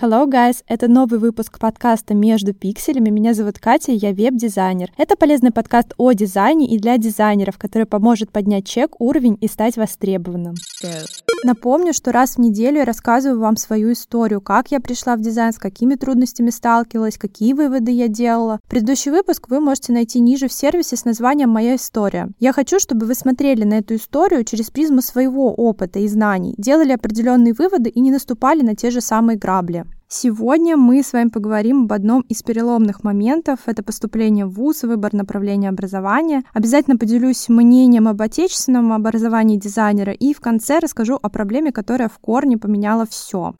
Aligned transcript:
Hello, 0.00 0.28
guys! 0.28 0.64
Это 0.66 0.88
новый 0.88 1.20
выпуск 1.20 1.60
подкаста 1.60 2.14
«Между 2.14 2.54
пикселями». 2.54 3.10
Меня 3.10 3.34
зовут 3.34 3.60
Катя, 3.60 3.92
я 3.92 4.12
веб-дизайнер. 4.12 4.90
Это 4.98 5.14
полезный 5.14 5.52
подкаст 5.52 5.94
о 5.96 6.10
дизайне 6.10 6.66
и 6.66 6.78
для 6.78 6.98
дизайнеров, 6.98 7.56
который 7.56 7.86
поможет 7.86 8.32
поднять 8.32 8.66
чек, 8.66 9.00
уровень 9.00 9.38
и 9.40 9.46
стать 9.46 9.76
востребованным. 9.76 10.56
Напомню, 11.46 11.92
что 11.92 12.10
раз 12.10 12.34
в 12.34 12.38
неделю 12.38 12.78
я 12.78 12.84
рассказываю 12.84 13.38
вам 13.38 13.56
свою 13.56 13.92
историю, 13.92 14.40
как 14.40 14.72
я 14.72 14.80
пришла 14.80 15.14
в 15.14 15.20
дизайн, 15.20 15.52
с 15.52 15.58
какими 15.58 15.94
трудностями 15.94 16.50
сталкивалась, 16.50 17.18
какие 17.18 17.52
выводы 17.52 17.92
я 17.92 18.08
делала. 18.08 18.58
Предыдущий 18.66 19.12
выпуск 19.12 19.48
вы 19.48 19.60
можете 19.60 19.92
найти 19.92 20.18
ниже 20.18 20.48
в 20.48 20.52
сервисе 20.52 20.96
с 20.96 21.04
названием 21.04 21.50
«Моя 21.50 21.76
история». 21.76 22.30
Я 22.40 22.52
хочу, 22.52 22.80
чтобы 22.80 23.06
вы 23.06 23.14
смотрели 23.14 23.62
на 23.62 23.74
эту 23.74 23.94
историю 23.94 24.42
через 24.42 24.70
призму 24.70 25.02
своего 25.02 25.54
опыта 25.54 26.00
и 26.00 26.08
знаний, 26.08 26.56
делали 26.58 26.90
определенные 26.90 27.54
выводы 27.54 27.90
и 27.90 28.00
не 28.00 28.10
наступали 28.10 28.62
на 28.62 28.74
те 28.74 28.90
же 28.90 29.00
самые 29.00 29.38
грабли. 29.38 29.84
Сегодня 30.08 30.76
мы 30.76 31.02
с 31.02 31.12
вами 31.12 31.30
поговорим 31.30 31.82
об 31.82 31.92
одном 31.92 32.20
из 32.28 32.44
переломных 32.44 33.02
моментов. 33.02 33.58
Это 33.66 33.82
поступление 33.82 34.46
в 34.46 34.50
ВУЗ, 34.50 34.84
выбор 34.84 35.12
направления 35.12 35.68
образования. 35.68 36.44
Обязательно 36.54 36.96
поделюсь 36.96 37.48
мнением 37.48 38.06
об 38.06 38.22
отечественном 38.22 38.92
образовании 38.92 39.56
дизайнера 39.56 40.12
и 40.12 40.32
в 40.32 40.40
конце 40.40 40.78
расскажу 40.78 41.18
о 41.20 41.28
проблеме, 41.28 41.72
которая 41.72 42.08
в 42.08 42.20
корне 42.20 42.56
поменяла 42.56 43.04
все. 43.04 43.56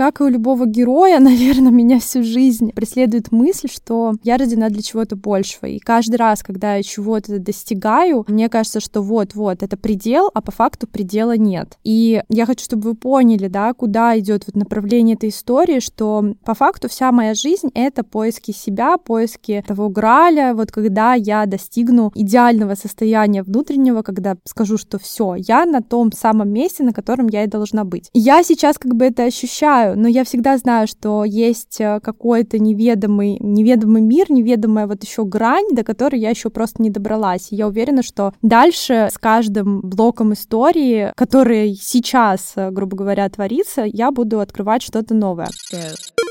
Как 0.00 0.22
и 0.22 0.24
у 0.24 0.28
любого 0.28 0.64
героя, 0.64 1.18
наверное, 1.20 1.70
меня 1.70 2.00
всю 2.00 2.22
жизнь 2.22 2.72
преследует 2.72 3.32
мысль, 3.32 3.68
что 3.70 4.14
я 4.22 4.38
рождена 4.38 4.70
для 4.70 4.80
чего-то 4.80 5.14
большего. 5.14 5.66
И 5.66 5.78
каждый 5.78 6.16
раз, 6.16 6.42
когда 6.42 6.76
я 6.76 6.82
чего-то 6.82 7.38
достигаю, 7.38 8.24
мне 8.26 8.48
кажется, 8.48 8.80
что 8.80 9.02
вот-вот, 9.02 9.62
это 9.62 9.76
предел, 9.76 10.30
а 10.32 10.40
по 10.40 10.52
факту 10.52 10.86
предела 10.86 11.36
нет. 11.36 11.76
И 11.84 12.22
я 12.30 12.46
хочу, 12.46 12.64
чтобы 12.64 12.88
вы 12.88 12.94
поняли, 12.94 13.48
да, 13.48 13.74
куда 13.74 14.18
идет 14.18 14.44
вот 14.46 14.56
направление 14.56 15.16
этой 15.16 15.28
истории, 15.28 15.80
что 15.80 16.34
по 16.46 16.54
факту 16.54 16.88
вся 16.88 17.12
моя 17.12 17.34
жизнь— 17.34 17.68
это 17.74 18.02
поиски 18.02 18.52
себя, 18.52 18.96
поиски 18.96 19.62
того 19.68 19.90
граля, 19.90 20.54
вот 20.54 20.72
когда 20.72 21.12
я 21.12 21.44
достигну 21.44 22.10
идеального 22.14 22.74
состояния 22.74 23.42
внутреннего, 23.42 24.00
когда 24.00 24.38
скажу, 24.46 24.78
что 24.78 24.98
все, 24.98 25.34
я 25.34 25.66
на 25.66 25.82
том 25.82 26.10
самом 26.10 26.48
месте, 26.48 26.84
на 26.84 26.94
котором 26.94 27.28
я 27.28 27.44
и 27.44 27.48
должна 27.48 27.84
быть. 27.84 28.08
Я 28.14 28.42
сейчас 28.42 28.78
как 28.78 28.94
бы 28.94 29.04
это 29.04 29.24
ощущаю, 29.24 29.89
знаю, 29.90 30.00
но 30.00 30.08
я 30.08 30.24
всегда 30.24 30.56
знаю, 30.58 30.86
что 30.86 31.24
есть 31.24 31.80
э, 31.80 32.00
какой-то 32.02 32.58
неведомый, 32.58 33.36
неведомый 33.40 34.02
мир, 34.02 34.30
неведомая 34.30 34.86
вот 34.86 35.02
еще 35.02 35.24
грань, 35.24 35.74
до 35.74 35.84
которой 35.84 36.20
я 36.20 36.30
еще 36.30 36.50
просто 36.50 36.82
не 36.82 36.90
добралась. 36.90 37.48
И 37.50 37.56
я 37.56 37.66
уверена, 37.66 38.02
что 38.02 38.32
дальше 38.42 39.08
с 39.12 39.18
каждым 39.18 39.80
блоком 39.80 40.32
истории, 40.32 41.12
который 41.16 41.74
сейчас, 41.74 42.52
э, 42.56 42.70
грубо 42.70 42.96
говоря, 42.96 43.28
творится, 43.28 43.82
я 43.84 44.10
буду 44.10 44.40
открывать 44.40 44.82
что-то 44.82 45.14
новое. 45.14 45.48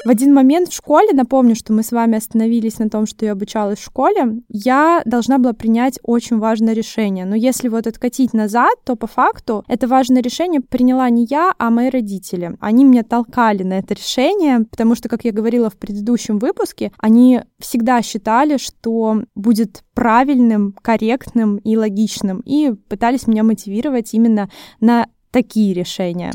В 0.06 0.10
один 0.10 0.34
момент 0.34 0.70
в 0.70 0.74
школе, 0.74 1.12
напомню, 1.14 1.56
что 1.56 1.74
мы 1.74 1.84
с 1.84 1.92
вами 1.92 2.18
остановились 2.18 2.80
на 2.80 2.90
том, 2.90 3.06
что 3.06 3.26
я 3.26 3.34
обучалась 3.34 3.80
в 3.80 3.84
школе, 3.84 4.42
я 4.48 5.02
должна 5.06 5.40
была 5.40 5.54
принять 5.54 6.00
очень 6.04 6.40
важное 6.40 6.74
решение. 6.74 7.26
Но 7.26 7.36
если 7.36 7.68
вот 7.68 7.86
откатить 7.86 8.34
назад, 8.34 8.74
то 8.86 8.96
по 8.96 9.08
факту 9.08 9.66
это 9.68 9.88
важное 9.88 10.22
решение 10.22 10.62
приняла 10.62 11.10
не 11.10 11.26
я, 11.30 11.54
а 11.58 11.70
мои 11.70 11.90
родители. 11.90 12.56
Они 12.62 12.86
меня 12.86 13.04
толкали 13.04 13.64
на 13.64 13.80
это 13.80 13.94
решение, 13.94 14.62
потому 14.62 14.96
что, 14.96 15.10
как 15.10 15.26
я 15.26 15.34
говорила 15.34 15.70
в 15.70 15.76
предыдущем 15.78 16.40
выпуске, 16.40 16.94
они 16.98 17.42
всегда 17.60 18.02
считали, 18.02 18.58
что 18.58 19.24
будет 19.36 19.84
правильным, 19.94 20.76
корректным 20.82 21.58
и 21.58 21.76
логичным, 21.76 22.40
и 22.46 22.72
пытались 22.72 23.28
меня 23.28 23.44
мотивировать 23.44 24.14
именно 24.14 24.50
на 24.80 25.08
такие 25.32 25.74
решения. 25.74 26.32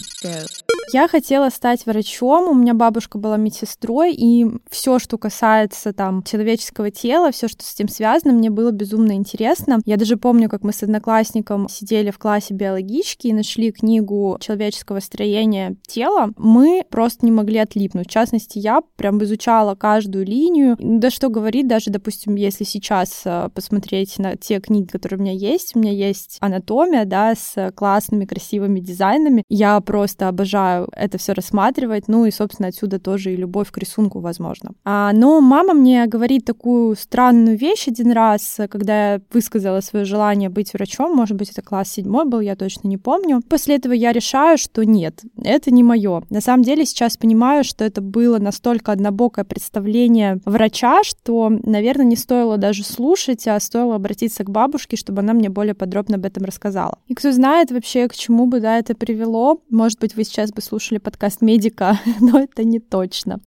Я 0.93 1.09
хотела 1.09 1.49
стать 1.51 1.87
врачом, 1.87 2.49
у 2.49 2.55
меня 2.55 2.75
бабушка 2.75 3.19
была 3.19 3.37
медсестрой, 3.37 4.13
и 4.15 4.47
все, 4.71 4.99
что 4.99 5.19
касается 5.19 5.93
там 5.93 6.23
человеческого 6.23 6.91
тела, 6.91 7.33
все, 7.33 7.49
что 7.49 7.65
с 7.65 7.75
этим 7.75 7.89
связано, 7.89 8.33
мне 8.33 8.51
было 8.51 8.71
безумно 8.71 9.13
интересно. 9.13 9.81
Я 9.85 9.97
даже 9.97 10.17
помню, 10.17 10.49
как 10.49 10.63
мы 10.63 10.73
с 10.73 10.83
одноклассником 10.83 11.69
сидели 11.69 12.11
в 12.11 12.19
классе 12.19 12.55
биологички 12.55 13.29
и 13.29 13.33
нашли 13.33 13.73
книгу 13.73 14.39
человеческого 14.41 15.01
строения 15.01 15.77
тела. 15.87 16.31
Мы 16.37 16.85
просто 16.89 17.25
не 17.25 17.33
могли 17.33 17.59
отлипнуть. 17.59 18.09
В 18.09 18.11
частности, 18.11 18.59
я 18.59 18.83
прям 18.97 19.23
изучала 19.25 19.75
каждую 19.75 20.27
линию. 20.27 20.77
Да 20.79 21.11
что 21.11 21.29
говорить, 21.29 21.67
даже, 21.67 21.91
допустим, 21.91 22.35
если 22.35 22.65
сейчас 22.65 23.23
э, 23.25 23.49
посмотреть 23.55 24.19
на 24.19 24.37
те 24.37 24.61
книги, 24.61 24.87
которые 24.87 25.19
у 25.19 25.23
меня 25.23 25.33
есть, 25.33 25.75
у 25.75 25.79
меня 25.79 25.93
есть 25.93 26.37
анатомия, 26.41 27.05
да, 27.05 27.35
с 27.35 27.73
классными, 27.75 28.25
красивыми 28.25 28.81
дизайнами. 28.81 29.45
Я 29.49 29.81
просто 29.81 30.29
обожаю 30.29 30.74
это 30.93 31.19
все 31.19 31.33
рассматривать. 31.33 32.09
Ну 32.09 32.27
и, 32.27 32.31
собственно, 32.31 32.69
отсюда 32.69 32.99
тоже 32.99 33.33
и 33.33 33.37
любовь 33.37 33.71
к 33.71 33.79
рисунку, 33.79 34.21
возможно. 34.21 34.73
А, 34.85 35.13
но 35.13 35.41
мама 35.41 35.75
мне 35.75 36.07
говорит 36.07 36.45
такую 36.45 36.97
странную 36.97 37.57
вещь 37.57 37.89
один 37.89 38.13
раз, 38.13 38.59
когда 38.71 39.15
я 39.15 39.21
высказала 39.33 39.81
свое 39.81 40.05
желание 40.05 40.49
быть 40.49 40.73
врачом. 40.73 41.15
Может 41.17 41.37
быть, 41.37 41.51
это 41.51 41.63
класс 41.63 41.91
седьмой 41.91 42.27
был, 42.27 42.41
я 42.41 42.57
точно 42.57 42.89
не 42.89 42.97
помню. 42.97 43.41
После 43.49 43.77
этого 43.77 43.93
я 43.93 44.13
решаю, 44.13 44.59
что 44.59 44.85
нет, 44.85 45.23
это 45.43 45.71
не 45.71 45.83
мое. 45.83 46.23
На 46.31 46.41
самом 46.41 46.63
деле 46.63 46.85
сейчас 46.87 47.17
понимаю, 47.17 47.65
что 47.65 47.85
это 47.85 48.01
было 48.01 48.39
настолько 48.39 48.93
однобокое 48.93 49.45
представление 49.45 50.41
врача, 50.45 51.05
что, 51.05 51.51
наверное, 51.65 52.07
не 52.07 52.17
стоило 52.17 52.57
даже 52.57 52.85
слушать, 52.85 53.47
а 53.47 53.59
стоило 53.61 53.97
обратиться 53.97 54.45
к 54.45 54.51
бабушке, 54.51 54.97
чтобы 54.97 55.21
она 55.21 55.33
мне 55.33 55.49
более 55.49 55.75
подробно 55.75 56.17
об 56.17 56.25
этом 56.25 56.45
рассказала. 56.45 56.99
И 57.07 57.15
кто 57.15 57.33
знает 57.33 57.71
вообще, 57.71 58.09
к 58.09 58.15
чему 58.15 58.47
бы 58.47 58.61
да, 58.61 58.79
это 58.79 58.95
привело. 58.95 59.61
Может 59.71 60.01
быть, 60.01 60.17
вы 60.17 60.25
сейчас 60.25 60.53
бы 60.53 60.63
слушали 60.65 60.99
подкаст 60.99 61.43
медика, 61.43 62.01
но 62.21 62.41
это 62.41 62.65
не 62.65 62.81
точно. 62.81 63.41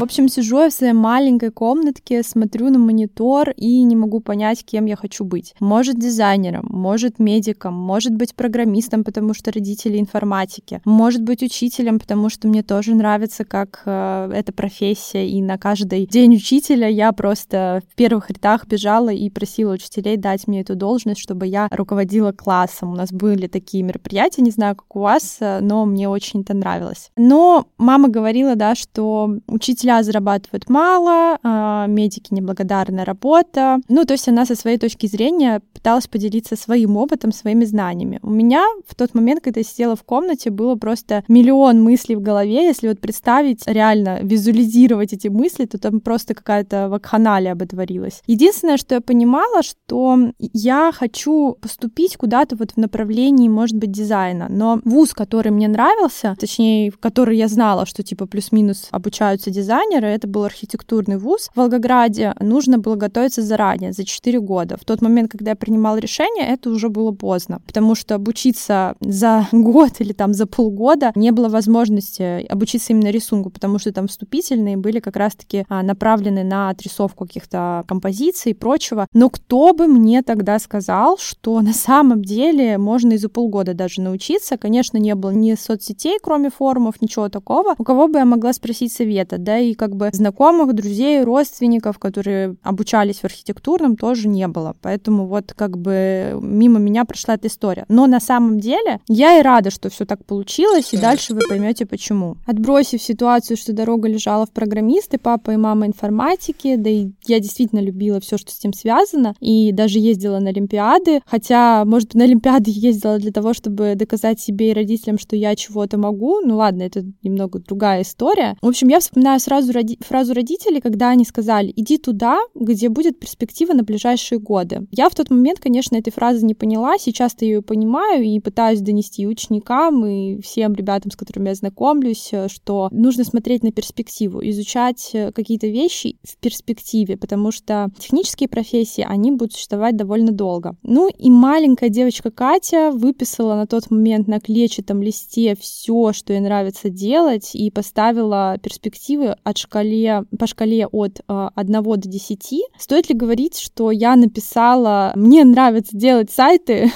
В 0.00 0.02
общем, 0.02 0.28
сижу 0.28 0.60
я 0.60 0.70
в 0.70 0.72
своей 0.72 0.94
маленькой 0.94 1.50
комнатке, 1.50 2.22
смотрю 2.22 2.70
на 2.70 2.78
монитор 2.78 3.50
и 3.50 3.82
не 3.82 3.96
могу 3.96 4.20
понять, 4.20 4.64
кем 4.64 4.86
я 4.86 4.96
хочу 4.96 5.26
быть. 5.26 5.54
Может, 5.60 5.98
дизайнером, 5.98 6.64
может, 6.70 7.18
медиком, 7.18 7.74
может 7.74 8.14
быть, 8.14 8.34
программистом, 8.34 9.04
потому 9.04 9.34
что 9.34 9.52
родители 9.52 9.98
информатики, 9.98 10.80
может 10.86 11.22
быть, 11.22 11.42
учителем, 11.42 11.98
потому 11.98 12.30
что 12.30 12.48
мне 12.48 12.62
тоже 12.62 12.94
нравится, 12.94 13.44
как 13.44 13.82
э, 13.84 14.32
эта 14.34 14.54
профессия, 14.54 15.28
и 15.28 15.42
на 15.42 15.58
каждый 15.58 16.06
день 16.06 16.34
учителя 16.36 16.88
я 16.88 17.12
просто 17.12 17.82
в 17.86 17.94
первых 17.94 18.30
рядах 18.30 18.66
бежала 18.66 19.10
и 19.10 19.28
просила 19.28 19.74
учителей 19.74 20.16
дать 20.16 20.48
мне 20.48 20.62
эту 20.62 20.76
должность, 20.76 21.20
чтобы 21.20 21.46
я 21.46 21.68
руководила 21.70 22.32
классом. 22.32 22.92
У 22.92 22.96
нас 22.96 23.12
были 23.12 23.48
такие 23.48 23.82
мероприятия, 23.82 24.40
не 24.40 24.50
знаю, 24.50 24.76
как 24.76 24.96
у 24.96 25.00
вас, 25.00 25.36
э, 25.40 25.60
но 25.60 25.84
мне 25.84 26.08
очень 26.08 26.40
это 26.40 26.54
нравилось. 26.54 27.10
Но 27.18 27.66
мама 27.76 28.08
говорила, 28.08 28.56
да, 28.56 28.74
что 28.74 29.36
учителя 29.46 29.89
учителя 29.90 30.02
зарабатывают 30.02 30.68
мало, 30.68 31.38
а, 31.42 31.86
медики 31.86 32.32
неблагодарная 32.32 33.04
работа. 33.04 33.78
Ну, 33.88 34.04
то 34.04 34.14
есть 34.14 34.28
она 34.28 34.46
со 34.46 34.54
своей 34.54 34.78
точки 34.78 35.06
зрения 35.06 35.60
пыталась 35.72 36.06
поделиться 36.06 36.56
своим 36.56 36.96
опытом, 36.96 37.32
своими 37.32 37.64
знаниями. 37.64 38.18
У 38.22 38.30
меня 38.30 38.64
в 38.86 38.94
тот 38.94 39.14
момент, 39.14 39.40
когда 39.42 39.60
я 39.60 39.64
сидела 39.64 39.96
в 39.96 40.02
комнате, 40.02 40.50
было 40.50 40.76
просто 40.76 41.24
миллион 41.28 41.82
мыслей 41.82 42.16
в 42.16 42.22
голове. 42.22 42.66
Если 42.66 42.88
вот 42.88 43.00
представить, 43.00 43.66
реально 43.66 44.20
визуализировать 44.22 45.12
эти 45.12 45.28
мысли, 45.28 45.66
то 45.66 45.78
там 45.78 46.00
просто 46.00 46.34
какая-то 46.34 46.88
вакханалия 46.88 47.52
оботворилась. 47.52 48.22
Единственное, 48.26 48.76
что 48.76 48.94
я 48.94 49.00
понимала, 49.00 49.62
что 49.62 50.18
я 50.38 50.92
хочу 50.92 51.56
поступить 51.60 52.16
куда-то 52.16 52.56
вот 52.56 52.72
в 52.72 52.76
направлении, 52.76 53.48
может 53.48 53.76
быть, 53.76 53.90
дизайна. 53.90 54.46
Но 54.50 54.80
вуз, 54.84 55.12
который 55.14 55.50
мне 55.50 55.68
нравился, 55.68 56.36
точнее, 56.38 56.90
в 56.90 56.98
который 56.98 57.36
я 57.36 57.48
знала, 57.48 57.86
что 57.86 58.02
типа 58.02 58.26
плюс-минус 58.26 58.88
обучаются 58.90 59.50
дизайнеры, 59.50 59.79
дизайнера, 59.80 60.06
это 60.06 60.26
был 60.26 60.44
архитектурный 60.44 61.18
вуз 61.18 61.50
в 61.52 61.56
Волгограде, 61.56 62.34
нужно 62.40 62.78
было 62.78 62.96
готовиться 62.96 63.42
заранее, 63.42 63.92
за 63.92 64.04
4 64.04 64.40
года. 64.40 64.76
В 64.76 64.84
тот 64.84 65.02
момент, 65.02 65.30
когда 65.30 65.50
я 65.50 65.56
принимала 65.56 65.96
решение, 65.96 66.46
это 66.46 66.70
уже 66.70 66.88
было 66.88 67.12
поздно, 67.12 67.60
потому 67.66 67.94
что 67.94 68.14
обучиться 68.14 68.94
за 69.00 69.48
год 69.52 69.92
или 69.98 70.12
там 70.12 70.34
за 70.34 70.46
полгода 70.46 71.12
не 71.14 71.30
было 71.30 71.48
возможности 71.48 72.46
обучиться 72.46 72.92
именно 72.92 73.10
рисунку, 73.10 73.50
потому 73.50 73.78
что 73.78 73.92
там 73.92 74.08
вступительные 74.08 74.76
были 74.76 75.00
как 75.00 75.16
раз-таки 75.16 75.64
а, 75.68 75.82
направлены 75.82 76.44
на 76.44 76.70
отрисовку 76.70 77.26
каких-то 77.26 77.84
композиций 77.86 78.52
и 78.52 78.54
прочего. 78.54 79.06
Но 79.12 79.30
кто 79.30 79.72
бы 79.72 79.86
мне 79.86 80.22
тогда 80.22 80.58
сказал, 80.58 81.18
что 81.18 81.60
на 81.60 81.72
самом 81.72 82.22
деле 82.22 82.78
можно 82.78 83.12
и 83.12 83.16
за 83.16 83.28
полгода 83.28 83.74
даже 83.74 84.00
научиться. 84.00 84.56
Конечно, 84.56 84.98
не 84.98 85.14
было 85.14 85.30
ни 85.30 85.54
соцсетей, 85.54 86.18
кроме 86.22 86.50
форумов, 86.50 87.00
ничего 87.00 87.28
такого. 87.28 87.74
У 87.78 87.84
кого 87.84 88.08
бы 88.08 88.18
я 88.18 88.24
могла 88.24 88.52
спросить 88.52 88.92
совета, 88.92 89.38
да 89.38 89.58
и 89.58 89.69
и 89.70 89.74
как 89.74 89.96
бы 89.96 90.10
знакомых, 90.12 90.74
друзей, 90.74 91.22
родственников, 91.22 91.98
которые 91.98 92.56
обучались 92.62 93.18
в 93.18 93.24
архитектурном, 93.24 93.96
тоже 93.96 94.28
не 94.28 94.46
было. 94.48 94.76
Поэтому 94.82 95.26
вот 95.26 95.52
как 95.54 95.78
бы 95.78 96.38
мимо 96.40 96.78
меня 96.78 97.04
прошла 97.04 97.34
эта 97.34 97.48
история. 97.48 97.84
Но 97.88 98.06
на 98.06 98.20
самом 98.20 98.60
деле 98.60 99.00
я 99.08 99.38
и 99.38 99.42
рада, 99.42 99.70
что 99.70 99.90
все 99.90 100.04
так 100.04 100.24
получилось, 100.24 100.92
и 100.92 100.96
дальше 100.96 101.34
вы 101.34 101.40
поймете 101.48 101.86
почему. 101.86 102.36
Отбросив 102.46 103.02
ситуацию, 103.02 103.56
что 103.56 103.72
дорога 103.72 104.08
лежала 104.08 104.46
в 104.46 104.50
программисты, 104.50 105.18
папа 105.18 105.52
и 105.52 105.56
мама 105.56 105.86
информатики, 105.86 106.76
да 106.76 106.90
и 106.90 107.10
я 107.26 107.40
действительно 107.40 107.80
любила 107.80 108.20
все, 108.20 108.38
что 108.38 108.52
с 108.52 108.58
этим 108.58 108.72
связано, 108.72 109.34
и 109.40 109.72
даже 109.72 109.98
ездила 109.98 110.38
на 110.38 110.50
Олимпиады, 110.50 111.20
хотя, 111.26 111.84
может, 111.84 112.14
на 112.14 112.24
Олимпиады 112.24 112.70
ездила 112.74 113.18
для 113.18 113.32
того, 113.32 113.54
чтобы 113.54 113.94
доказать 113.94 114.40
себе 114.40 114.70
и 114.70 114.74
родителям, 114.74 115.18
что 115.18 115.36
я 115.36 115.54
чего-то 115.56 115.98
могу. 115.98 116.40
Ну 116.40 116.56
ладно, 116.56 116.82
это 116.82 117.04
немного 117.22 117.58
другая 117.58 118.02
история. 118.02 118.56
В 118.62 118.68
общем, 118.68 118.88
я 118.88 119.00
вспоминаю 119.00 119.40
сразу 119.40 119.59
роди- 119.68 119.98
фразу 120.02 120.32
родителей, 120.34 120.80
когда 120.80 121.10
они 121.10 121.24
сказали, 121.24 121.72
иди 121.76 121.98
туда, 121.98 122.38
где 122.54 122.88
будет 122.88 123.18
перспектива 123.18 123.72
на 123.72 123.82
ближайшие 123.82 124.38
годы. 124.38 124.86
Я 124.90 125.08
в 125.08 125.14
тот 125.14 125.30
момент, 125.30 125.60
конечно, 125.60 125.96
этой 125.96 126.12
фразы 126.12 126.46
не 126.46 126.54
поняла, 126.54 126.98
сейчас-то 126.98 127.44
ее 127.44 127.62
понимаю 127.62 128.24
и 128.24 128.38
пытаюсь 128.40 128.80
донести 128.80 129.26
ученикам 129.26 130.04
и 130.06 130.40
всем 130.40 130.74
ребятам, 130.74 131.10
с 131.10 131.16
которыми 131.16 131.48
я 131.48 131.54
знакомлюсь, 131.54 132.30
что 132.46 132.88
нужно 132.92 133.24
смотреть 133.24 133.62
на 133.62 133.72
перспективу, 133.72 134.40
изучать 134.42 135.14
какие-то 135.34 135.66
вещи 135.66 136.16
в 136.22 136.36
перспективе, 136.38 137.16
потому 137.16 137.50
что 137.50 137.90
технические 137.98 138.48
профессии, 138.48 139.04
они 139.06 139.32
будут 139.32 139.54
существовать 139.54 139.96
довольно 139.96 140.32
долго. 140.32 140.76
Ну 140.82 141.08
и 141.08 141.30
маленькая 141.30 141.88
девочка 141.88 142.30
Катя 142.30 142.92
выписала 142.92 143.54
на 143.56 143.66
тот 143.66 143.90
момент 143.90 144.28
на 144.28 144.40
клетчатом 144.40 145.02
листе 145.02 145.56
все, 145.56 146.12
что 146.12 146.32
ей 146.32 146.40
нравится 146.40 146.90
делать, 146.90 147.54
и 147.54 147.70
поставила 147.70 148.56
перспективы 148.62 149.36
от 149.50 149.58
шкале, 149.58 150.24
по 150.38 150.46
шкале 150.46 150.86
от 150.86 151.20
э, 151.28 151.48
1 151.54 151.82
до 151.82 151.96
10. 151.96 152.52
Стоит 152.78 153.08
ли 153.08 153.14
говорить, 153.14 153.58
что 153.58 153.90
я 153.90 154.16
написала 154.16 155.12
«мне 155.16 155.44
нравится 155.44 155.96
делать 155.96 156.30
сайты», 156.30 156.90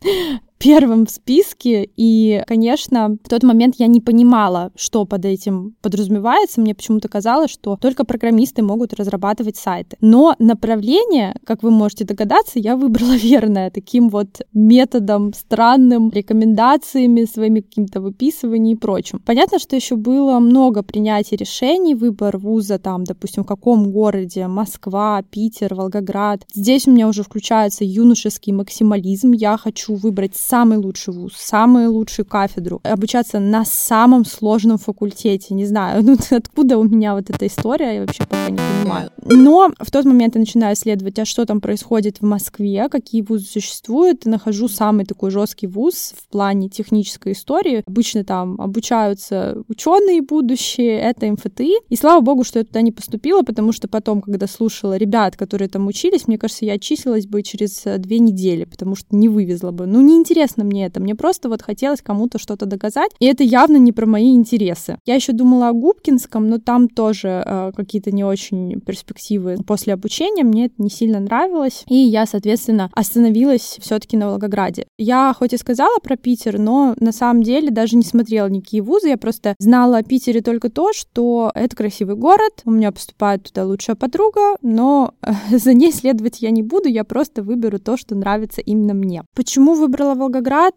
первым 0.58 1.06
в 1.06 1.10
списке, 1.10 1.88
и, 1.96 2.42
конечно, 2.46 3.16
в 3.22 3.28
тот 3.28 3.42
момент 3.42 3.76
я 3.78 3.86
не 3.86 4.00
понимала, 4.00 4.72
что 4.76 5.04
под 5.04 5.24
этим 5.24 5.74
подразумевается. 5.82 6.60
Мне 6.60 6.74
почему-то 6.74 7.08
казалось, 7.08 7.50
что 7.50 7.76
только 7.76 8.04
программисты 8.04 8.62
могут 8.62 8.94
разрабатывать 8.94 9.56
сайты. 9.56 9.96
Но 10.00 10.34
направление, 10.38 11.36
как 11.44 11.62
вы 11.62 11.70
можете 11.70 12.04
догадаться, 12.04 12.58
я 12.58 12.76
выбрала 12.76 13.12
верное, 13.16 13.70
таким 13.70 14.08
вот 14.08 14.42
методом 14.52 15.32
странным, 15.34 16.10
рекомендациями, 16.10 17.24
своими 17.24 17.60
каким-то 17.60 18.00
выписыванием 18.00 18.76
и 18.76 18.80
прочим. 18.80 19.20
Понятно, 19.24 19.58
что 19.58 19.76
еще 19.76 19.96
было 19.96 20.38
много 20.38 20.82
принятий 20.82 21.36
решений, 21.36 21.94
выбор 21.94 22.38
вуза, 22.38 22.78
там, 22.78 23.04
допустим, 23.04 23.44
в 23.44 23.46
каком 23.46 23.90
городе, 23.90 24.46
Москва, 24.46 25.22
Питер, 25.30 25.74
Волгоград. 25.74 26.44
Здесь 26.54 26.86
у 26.86 26.90
меня 26.90 27.08
уже 27.08 27.22
включается 27.22 27.84
юношеский 27.84 28.52
максимализм. 28.52 29.32
Я 29.32 29.56
хочу 29.56 29.94
выбрать 29.94 30.36
самый 30.48 30.78
лучший 30.78 31.12
вуз, 31.12 31.32
самую 31.36 31.92
лучшую 31.92 32.24
кафедру, 32.26 32.80
обучаться 32.84 33.40
на 33.40 33.64
самом 33.64 34.24
сложном 34.24 34.78
факультете. 34.78 35.54
Не 35.54 35.66
знаю, 35.66 36.02
ну 36.04 36.16
откуда 36.30 36.78
у 36.78 36.84
меня 36.84 37.14
вот 37.14 37.30
эта 37.30 37.46
история, 37.46 37.94
я 37.94 38.00
вообще 38.00 38.24
пока 38.24 38.50
не 38.50 38.58
понимаю. 38.58 39.10
Но 39.24 39.70
в 39.80 39.90
тот 39.90 40.04
момент 40.04 40.36
я 40.36 40.40
начинаю 40.40 40.74
исследовать, 40.74 41.18
а 41.18 41.24
что 41.24 41.44
там 41.46 41.60
происходит 41.60 42.18
в 42.18 42.22
Москве, 42.22 42.88
какие 42.88 43.22
вузы 43.22 43.46
существуют, 43.46 44.26
и 44.26 44.28
нахожу 44.28 44.68
самый 44.68 45.04
такой 45.04 45.30
жесткий 45.30 45.66
вуз 45.66 46.14
в 46.16 46.28
плане 46.30 46.68
технической 46.68 47.32
истории. 47.32 47.82
Обычно 47.86 48.24
там 48.24 48.60
обучаются 48.60 49.62
ученые 49.68 50.22
будущие, 50.22 51.00
это 51.00 51.26
МФТИ. 51.26 51.72
И 51.88 51.96
слава 51.96 52.20
богу, 52.20 52.44
что 52.44 52.60
я 52.60 52.64
туда 52.64 52.82
не 52.82 52.92
поступила, 52.92 53.42
потому 53.42 53.72
что 53.72 53.88
потом, 53.88 54.22
когда 54.22 54.46
слушала 54.46 54.96
ребят, 54.96 55.36
которые 55.36 55.68
там 55.68 55.86
учились, 55.88 56.28
мне 56.28 56.38
кажется, 56.38 56.64
я 56.64 56.74
отчислилась 56.74 57.26
бы 57.26 57.42
через 57.42 57.82
две 57.98 58.20
недели, 58.20 58.64
потому 58.64 58.94
что 58.94 59.16
не 59.16 59.28
вывезла 59.28 59.72
бы. 59.72 59.86
Ну, 59.86 60.00
неинтересно 60.00 60.35
интересно 60.36 60.64
мне 60.64 60.84
это. 60.84 61.00
Мне 61.00 61.14
просто 61.14 61.48
вот 61.48 61.62
хотелось 61.62 62.02
кому-то 62.02 62.38
что-то 62.38 62.66
доказать, 62.66 63.10
и 63.20 63.26
это 63.26 63.42
явно 63.42 63.78
не 63.78 63.92
про 63.92 64.04
мои 64.04 64.34
интересы. 64.34 64.98
Я 65.06 65.14
еще 65.14 65.32
думала 65.32 65.68
о 65.68 65.72
Губкинском, 65.72 66.46
но 66.46 66.58
там 66.58 66.88
тоже 66.88 67.42
э, 67.46 67.72
какие-то 67.74 68.10
не 68.10 68.22
очень 68.22 68.80
перспективы 68.80 69.56
после 69.66 69.94
обучения. 69.94 70.44
Мне 70.44 70.66
это 70.66 70.74
не 70.76 70.90
сильно 70.90 71.20
нравилось, 71.20 71.84
и 71.88 71.94
я, 71.94 72.26
соответственно, 72.26 72.90
остановилась 72.92 73.78
все-таки 73.80 74.18
на 74.18 74.28
Волгограде. 74.28 74.86
Я 74.98 75.34
хоть 75.38 75.54
и 75.54 75.56
сказала 75.56 75.98
про 76.00 76.16
Питер, 76.16 76.58
но 76.58 76.94
на 77.00 77.12
самом 77.12 77.42
деле 77.42 77.70
даже 77.70 77.96
не 77.96 78.04
смотрела 78.04 78.48
никакие 78.48 78.82
вузы, 78.82 79.08
я 79.08 79.16
просто 79.16 79.54
знала 79.58 79.98
о 79.98 80.02
Питере 80.02 80.42
только 80.42 80.68
то, 80.68 80.92
что 80.92 81.50
это 81.54 81.74
красивый 81.74 82.16
город, 82.16 82.60
у 82.66 82.70
меня 82.70 82.92
поступает 82.92 83.44
туда 83.44 83.64
лучшая 83.64 83.96
подруга, 83.96 84.56
но 84.60 85.14
э, 85.22 85.32
за 85.56 85.72
ней 85.72 85.92
следовать 85.92 86.42
я 86.42 86.50
не 86.50 86.62
буду, 86.62 86.90
я 86.90 87.04
просто 87.04 87.42
выберу 87.42 87.78
то, 87.78 87.96
что 87.96 88.14
нравится 88.14 88.60
именно 88.60 88.92
мне. 88.92 89.22
Почему 89.34 89.74
выбрала 89.74 90.14
Волгоград, 90.14 90.25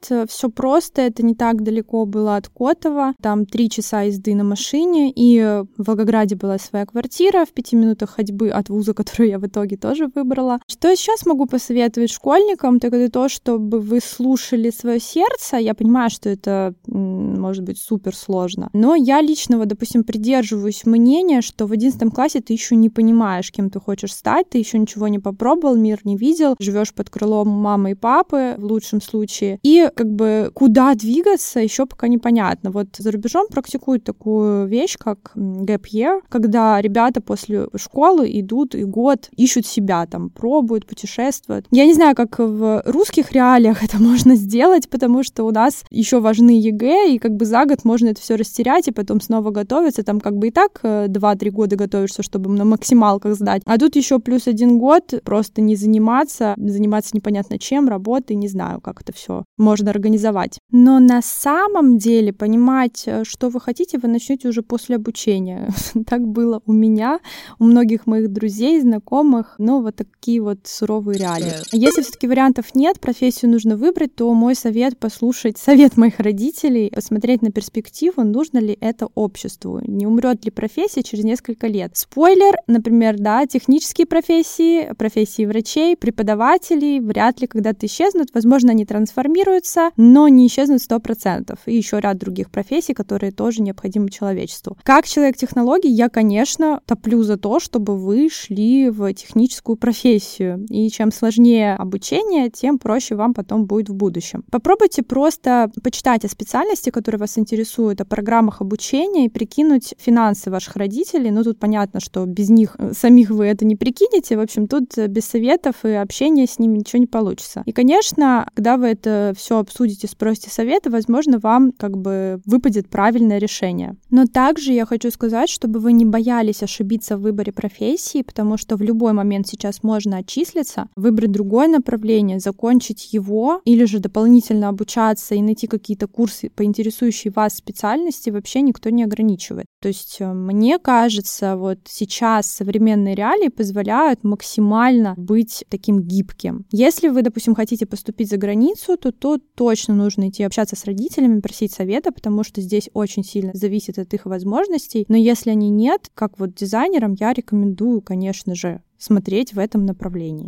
э, 0.09 0.25
все 0.27 0.49
просто, 0.49 1.01
это 1.01 1.23
не 1.23 1.35
так 1.35 1.63
далеко 1.63 2.05
было 2.05 2.35
от 2.35 2.47
Котова, 2.49 3.13
там 3.21 3.45
три 3.45 3.69
часа 3.69 4.01
езды 4.01 4.35
на 4.35 4.43
машине, 4.43 5.11
и 5.15 5.41
в 5.77 5.87
Волгограде 5.87 6.35
была 6.35 6.57
своя 6.57 6.85
квартира 6.85 7.45
в 7.45 7.49
пяти 7.49 7.75
минутах 7.75 8.11
ходьбы 8.11 8.49
от 8.49 8.69
вуза, 8.69 8.93
которую 8.99 9.29
я 9.29 9.39
в 9.39 9.45
итоге 9.45 9.77
тоже 9.77 10.09
выбрала. 10.13 10.59
Что 10.67 10.89
я 10.89 10.95
сейчас 10.95 11.25
могу 11.25 11.45
посоветовать 11.45 12.11
школьникам, 12.11 12.79
так 12.79 12.93
это 12.93 13.11
то, 13.11 13.29
чтобы 13.29 13.79
вы 13.79 13.99
слушали 14.01 14.69
свое 14.69 14.99
сердце. 14.99 15.57
Я 15.57 15.73
понимаю, 15.73 16.09
что 16.09 16.29
это 16.29 16.73
может 16.87 17.63
быть 17.63 17.79
супер 17.79 18.15
сложно, 18.15 18.69
но 18.73 18.95
я 18.95 19.21
лично, 19.21 19.57
вот, 19.57 19.67
допустим, 19.67 20.03
придерживаюсь 20.03 20.85
мнения, 20.85 21.41
что 21.41 21.65
в 21.65 21.71
одиннадцатом 21.71 22.11
классе 22.11 22.41
ты 22.41 22.53
еще 22.53 22.75
не 22.75 22.89
понимаешь, 22.89 23.51
кем 23.51 23.69
ты 23.69 23.79
хочешь 23.79 24.13
стать, 24.13 24.49
ты 24.49 24.57
еще 24.57 24.77
ничего 24.77 25.07
не 25.07 25.19
попробовал, 25.19 25.75
мир 25.75 25.99
не 26.03 26.17
видел, 26.17 26.55
живешь 26.59 26.93
под 26.93 27.09
крылом 27.09 27.47
мамы 27.47 27.91
и 27.91 27.95
папы. 27.95 28.55
В 28.57 28.65
лучшем 28.65 29.01
случае, 29.01 29.38
случае. 29.39 29.59
И 29.63 29.89
как 29.95 30.09
бы 30.11 30.51
куда 30.53 30.95
двигаться 30.95 31.59
еще 31.59 31.85
пока 31.85 32.07
непонятно. 32.07 32.71
Вот 32.71 32.87
за 32.97 33.11
рубежом 33.11 33.47
практикуют 33.49 34.03
такую 34.03 34.67
вещь, 34.67 34.97
как 34.97 35.31
gap 35.35 35.83
year, 35.93 36.21
когда 36.29 36.81
ребята 36.81 37.21
после 37.21 37.67
школы 37.75 38.29
идут 38.39 38.75
и 38.75 38.83
год 38.83 39.29
ищут 39.35 39.65
себя, 39.65 40.05
там, 40.05 40.29
пробуют, 40.29 40.85
путешествуют. 40.85 41.65
Я 41.71 41.85
не 41.85 41.93
знаю, 41.93 42.15
как 42.15 42.39
в 42.39 42.83
русских 42.85 43.31
реалиях 43.31 43.83
это 43.83 44.01
можно 44.01 44.35
сделать, 44.35 44.89
потому 44.89 45.23
что 45.23 45.43
у 45.43 45.51
нас 45.51 45.83
еще 45.91 46.19
важны 46.19 46.51
ЕГЭ, 46.51 47.13
и 47.13 47.19
как 47.19 47.35
бы 47.35 47.45
за 47.45 47.65
год 47.65 47.85
можно 47.85 48.09
это 48.09 48.21
все 48.21 48.35
растерять, 48.35 48.87
и 48.87 48.91
потом 48.91 49.21
снова 49.21 49.51
готовиться. 49.51 50.03
Там 50.03 50.19
как 50.19 50.35
бы 50.35 50.47
и 50.47 50.51
так 50.51 50.79
2-3 50.83 51.47
э, 51.47 51.49
года 51.51 51.75
готовишься, 51.75 52.23
чтобы 52.23 52.49
на 52.49 52.65
максималках 52.65 53.35
сдать. 53.35 53.61
А 53.65 53.77
тут 53.77 53.95
еще 53.95 54.19
плюс 54.19 54.47
один 54.47 54.79
год 54.79 55.13
просто 55.23 55.61
не 55.61 55.75
заниматься, 55.75 56.53
заниматься 56.57 57.11
непонятно 57.13 57.59
чем, 57.59 57.87
работой, 57.87 58.35
не 58.35 58.47
знаю, 58.47 58.81
как 58.81 59.01
это 59.01 59.13
все 59.13 59.28
все 59.29 59.43
можно 59.57 59.91
организовать. 59.91 60.59
Но 60.71 60.99
на 60.99 61.21
самом 61.21 61.97
деле 61.97 62.33
понимать, 62.33 63.03
э, 63.05 63.23
что 63.23 63.49
вы 63.49 63.59
хотите, 63.59 63.97
вы 63.97 64.07
начнете 64.07 64.47
уже 64.47 64.61
после 64.61 64.95
обучения. 64.95 65.69
так 66.07 66.21
было 66.27 66.61
у 66.65 66.73
меня, 66.73 67.19
у 67.59 67.65
многих 67.65 68.07
моих 68.07 68.31
друзей, 68.31 68.81
знакомых, 68.81 69.55
но 69.57 69.81
вот 69.81 69.95
такие 69.95 70.41
вот 70.41 70.59
суровые 70.63 71.19
реалии. 71.19 71.53
Если 71.71 72.01
все-таки 72.01 72.27
вариантов 72.27 72.75
нет, 72.75 72.99
профессию 72.99 73.51
нужно 73.51 73.75
выбрать, 73.75 74.15
то 74.15 74.33
мой 74.33 74.55
совет 74.55 74.97
послушать 74.97 75.57
совет 75.57 75.97
моих 75.97 76.19
родителей, 76.19 76.91
посмотреть 76.93 77.41
на 77.41 77.51
перспективу, 77.51 78.23
нужно 78.23 78.59
ли 78.59 78.77
это 78.79 79.07
обществу, 79.15 79.81
не 79.85 80.07
умрет 80.07 80.45
ли 80.45 80.51
профессия 80.51 81.03
через 81.03 81.23
несколько 81.23 81.67
лет. 81.67 81.91
Спойлер, 81.95 82.55
например, 82.67 83.17
да, 83.19 83.45
технические 83.45 84.07
профессии, 84.07 84.93
профессии 84.93 85.45
врачей, 85.45 85.95
преподавателей 85.97 86.99
вряд 86.99 87.41
ли 87.41 87.47
когда-то 87.47 87.85
исчезнут, 87.85 88.29
возможно, 88.33 88.71
они 88.71 88.85
трансформируются 88.85 89.18
трансформируются, 89.19 89.91
но 89.97 90.27
не 90.27 90.47
исчезнут 90.47 90.81
100%. 90.81 91.57
И 91.65 91.75
еще 91.75 91.99
ряд 91.99 92.17
других 92.17 92.49
профессий, 92.49 92.93
которые 92.93 93.31
тоже 93.31 93.61
необходимы 93.61 94.09
человечеству. 94.09 94.77
Как 94.83 95.07
человек 95.07 95.37
технологий, 95.37 95.89
я, 95.89 96.09
конечно, 96.09 96.81
топлю 96.85 97.23
за 97.23 97.37
то, 97.37 97.59
чтобы 97.59 97.97
вы 97.97 98.29
шли 98.29 98.89
в 98.89 99.13
техническую 99.13 99.75
профессию. 99.75 100.65
И 100.69 100.89
чем 100.89 101.11
сложнее 101.11 101.75
обучение, 101.75 102.49
тем 102.49 102.79
проще 102.79 103.15
вам 103.15 103.33
потом 103.33 103.65
будет 103.65 103.89
в 103.89 103.93
будущем. 103.93 104.43
Попробуйте 104.51 105.03
просто 105.03 105.69
почитать 105.83 106.25
о 106.25 106.29
специальности, 106.29 106.89
которая 106.89 107.19
вас 107.19 107.37
интересует, 107.37 108.01
о 108.01 108.05
программах 108.05 108.61
обучения 108.61 109.25
и 109.25 109.29
прикинуть 109.29 109.95
финансы 109.97 110.49
ваших 110.49 110.75
родителей. 110.75 111.31
Ну, 111.31 111.43
тут 111.43 111.59
понятно, 111.59 111.99
что 111.99 112.25
без 112.25 112.49
них 112.49 112.75
э, 112.77 112.93
самих 112.93 113.29
вы 113.29 113.45
это 113.45 113.65
не 113.65 113.75
прикинете. 113.75 114.37
В 114.37 114.41
общем, 114.41 114.67
тут 114.67 114.97
без 114.97 115.25
советов 115.25 115.75
и 115.83 115.89
общения 115.89 116.47
с 116.47 116.59
ними 116.59 116.77
ничего 116.77 116.99
не 116.99 117.07
получится. 117.07 117.63
И, 117.65 117.71
конечно, 117.71 118.49
когда 118.53 118.77
вы 118.77 118.87
это 118.87 119.08
это 119.09 119.33
все 119.37 119.57
обсудите, 119.57 120.07
спросите 120.07 120.49
совета, 120.49 120.89
возможно, 120.89 121.39
вам 121.39 121.71
как 121.71 121.97
бы 121.97 122.41
выпадет 122.45 122.89
правильное 122.89 123.39
решение. 123.39 123.95
Но 124.09 124.25
также 124.25 124.73
я 124.73 124.85
хочу 124.85 125.11
сказать, 125.11 125.49
чтобы 125.49 125.79
вы 125.79 125.93
не 125.93 126.05
боялись 126.05 126.63
ошибиться 126.63 127.17
в 127.17 127.21
выборе 127.21 127.51
профессии, 127.51 128.21
потому 128.21 128.57
что 128.57 128.75
в 128.75 128.81
любой 128.81 129.13
момент 129.13 129.47
сейчас 129.47 129.83
можно 129.83 130.17
отчислиться, 130.17 130.87
выбрать 130.95 131.31
другое 131.31 131.67
направление, 131.67 132.39
закончить 132.39 133.13
его, 133.13 133.61
или 133.65 133.85
же 133.85 133.99
дополнительно 133.99 134.69
обучаться 134.69 135.35
и 135.35 135.41
найти 135.41 135.67
какие-то 135.67 136.07
курсы 136.07 136.49
по 136.49 136.63
интересующей 136.63 137.31
вас 137.31 137.55
специальности, 137.55 138.29
вообще 138.29 138.61
никто 138.61 138.89
не 138.89 139.03
ограничивает. 139.03 139.65
То 139.81 139.87
есть 139.87 140.17
э, 140.19 140.31
мне 140.31 140.77
кажется, 140.77 141.55
вот 141.55 141.79
сейчас 141.85 142.47
современные 142.47 143.15
реалии 143.15 143.47
позволяют 143.47 144.23
максимально 144.23 145.13
быть 145.17 145.63
таким 145.69 146.01
гибким. 146.01 146.65
Если 146.71 147.07
вы, 147.07 147.21
допустим, 147.21 147.55
хотите 147.55 147.85
поступить 147.85 148.29
за 148.29 148.37
границу, 148.37 148.97
то 148.97 149.11
тут 149.11 149.43
точно 149.55 149.95
нужно 149.95 150.29
идти 150.29 150.43
общаться 150.43 150.75
с 150.75 150.85
родителями, 150.85 151.39
просить 151.39 151.71
совета, 151.71 152.11
потому 152.11 152.43
что 152.43 152.61
здесь 152.61 152.89
очень 152.93 153.23
сильно 153.23 153.51
зависит 153.53 153.97
от 153.97 154.13
их 154.13 154.25
возможностей. 154.25 155.05
Но 155.07 155.15
если 155.15 155.49
они 155.51 155.69
нет, 155.69 156.09
как 156.13 156.39
вот 156.39 156.53
дизайнерам, 156.53 157.15
я 157.19 157.33
рекомендую, 157.33 158.01
конечно 158.01 158.55
же, 158.55 158.81
смотреть 158.97 159.53
в 159.53 159.59
этом 159.59 159.85
направлении. 159.85 160.47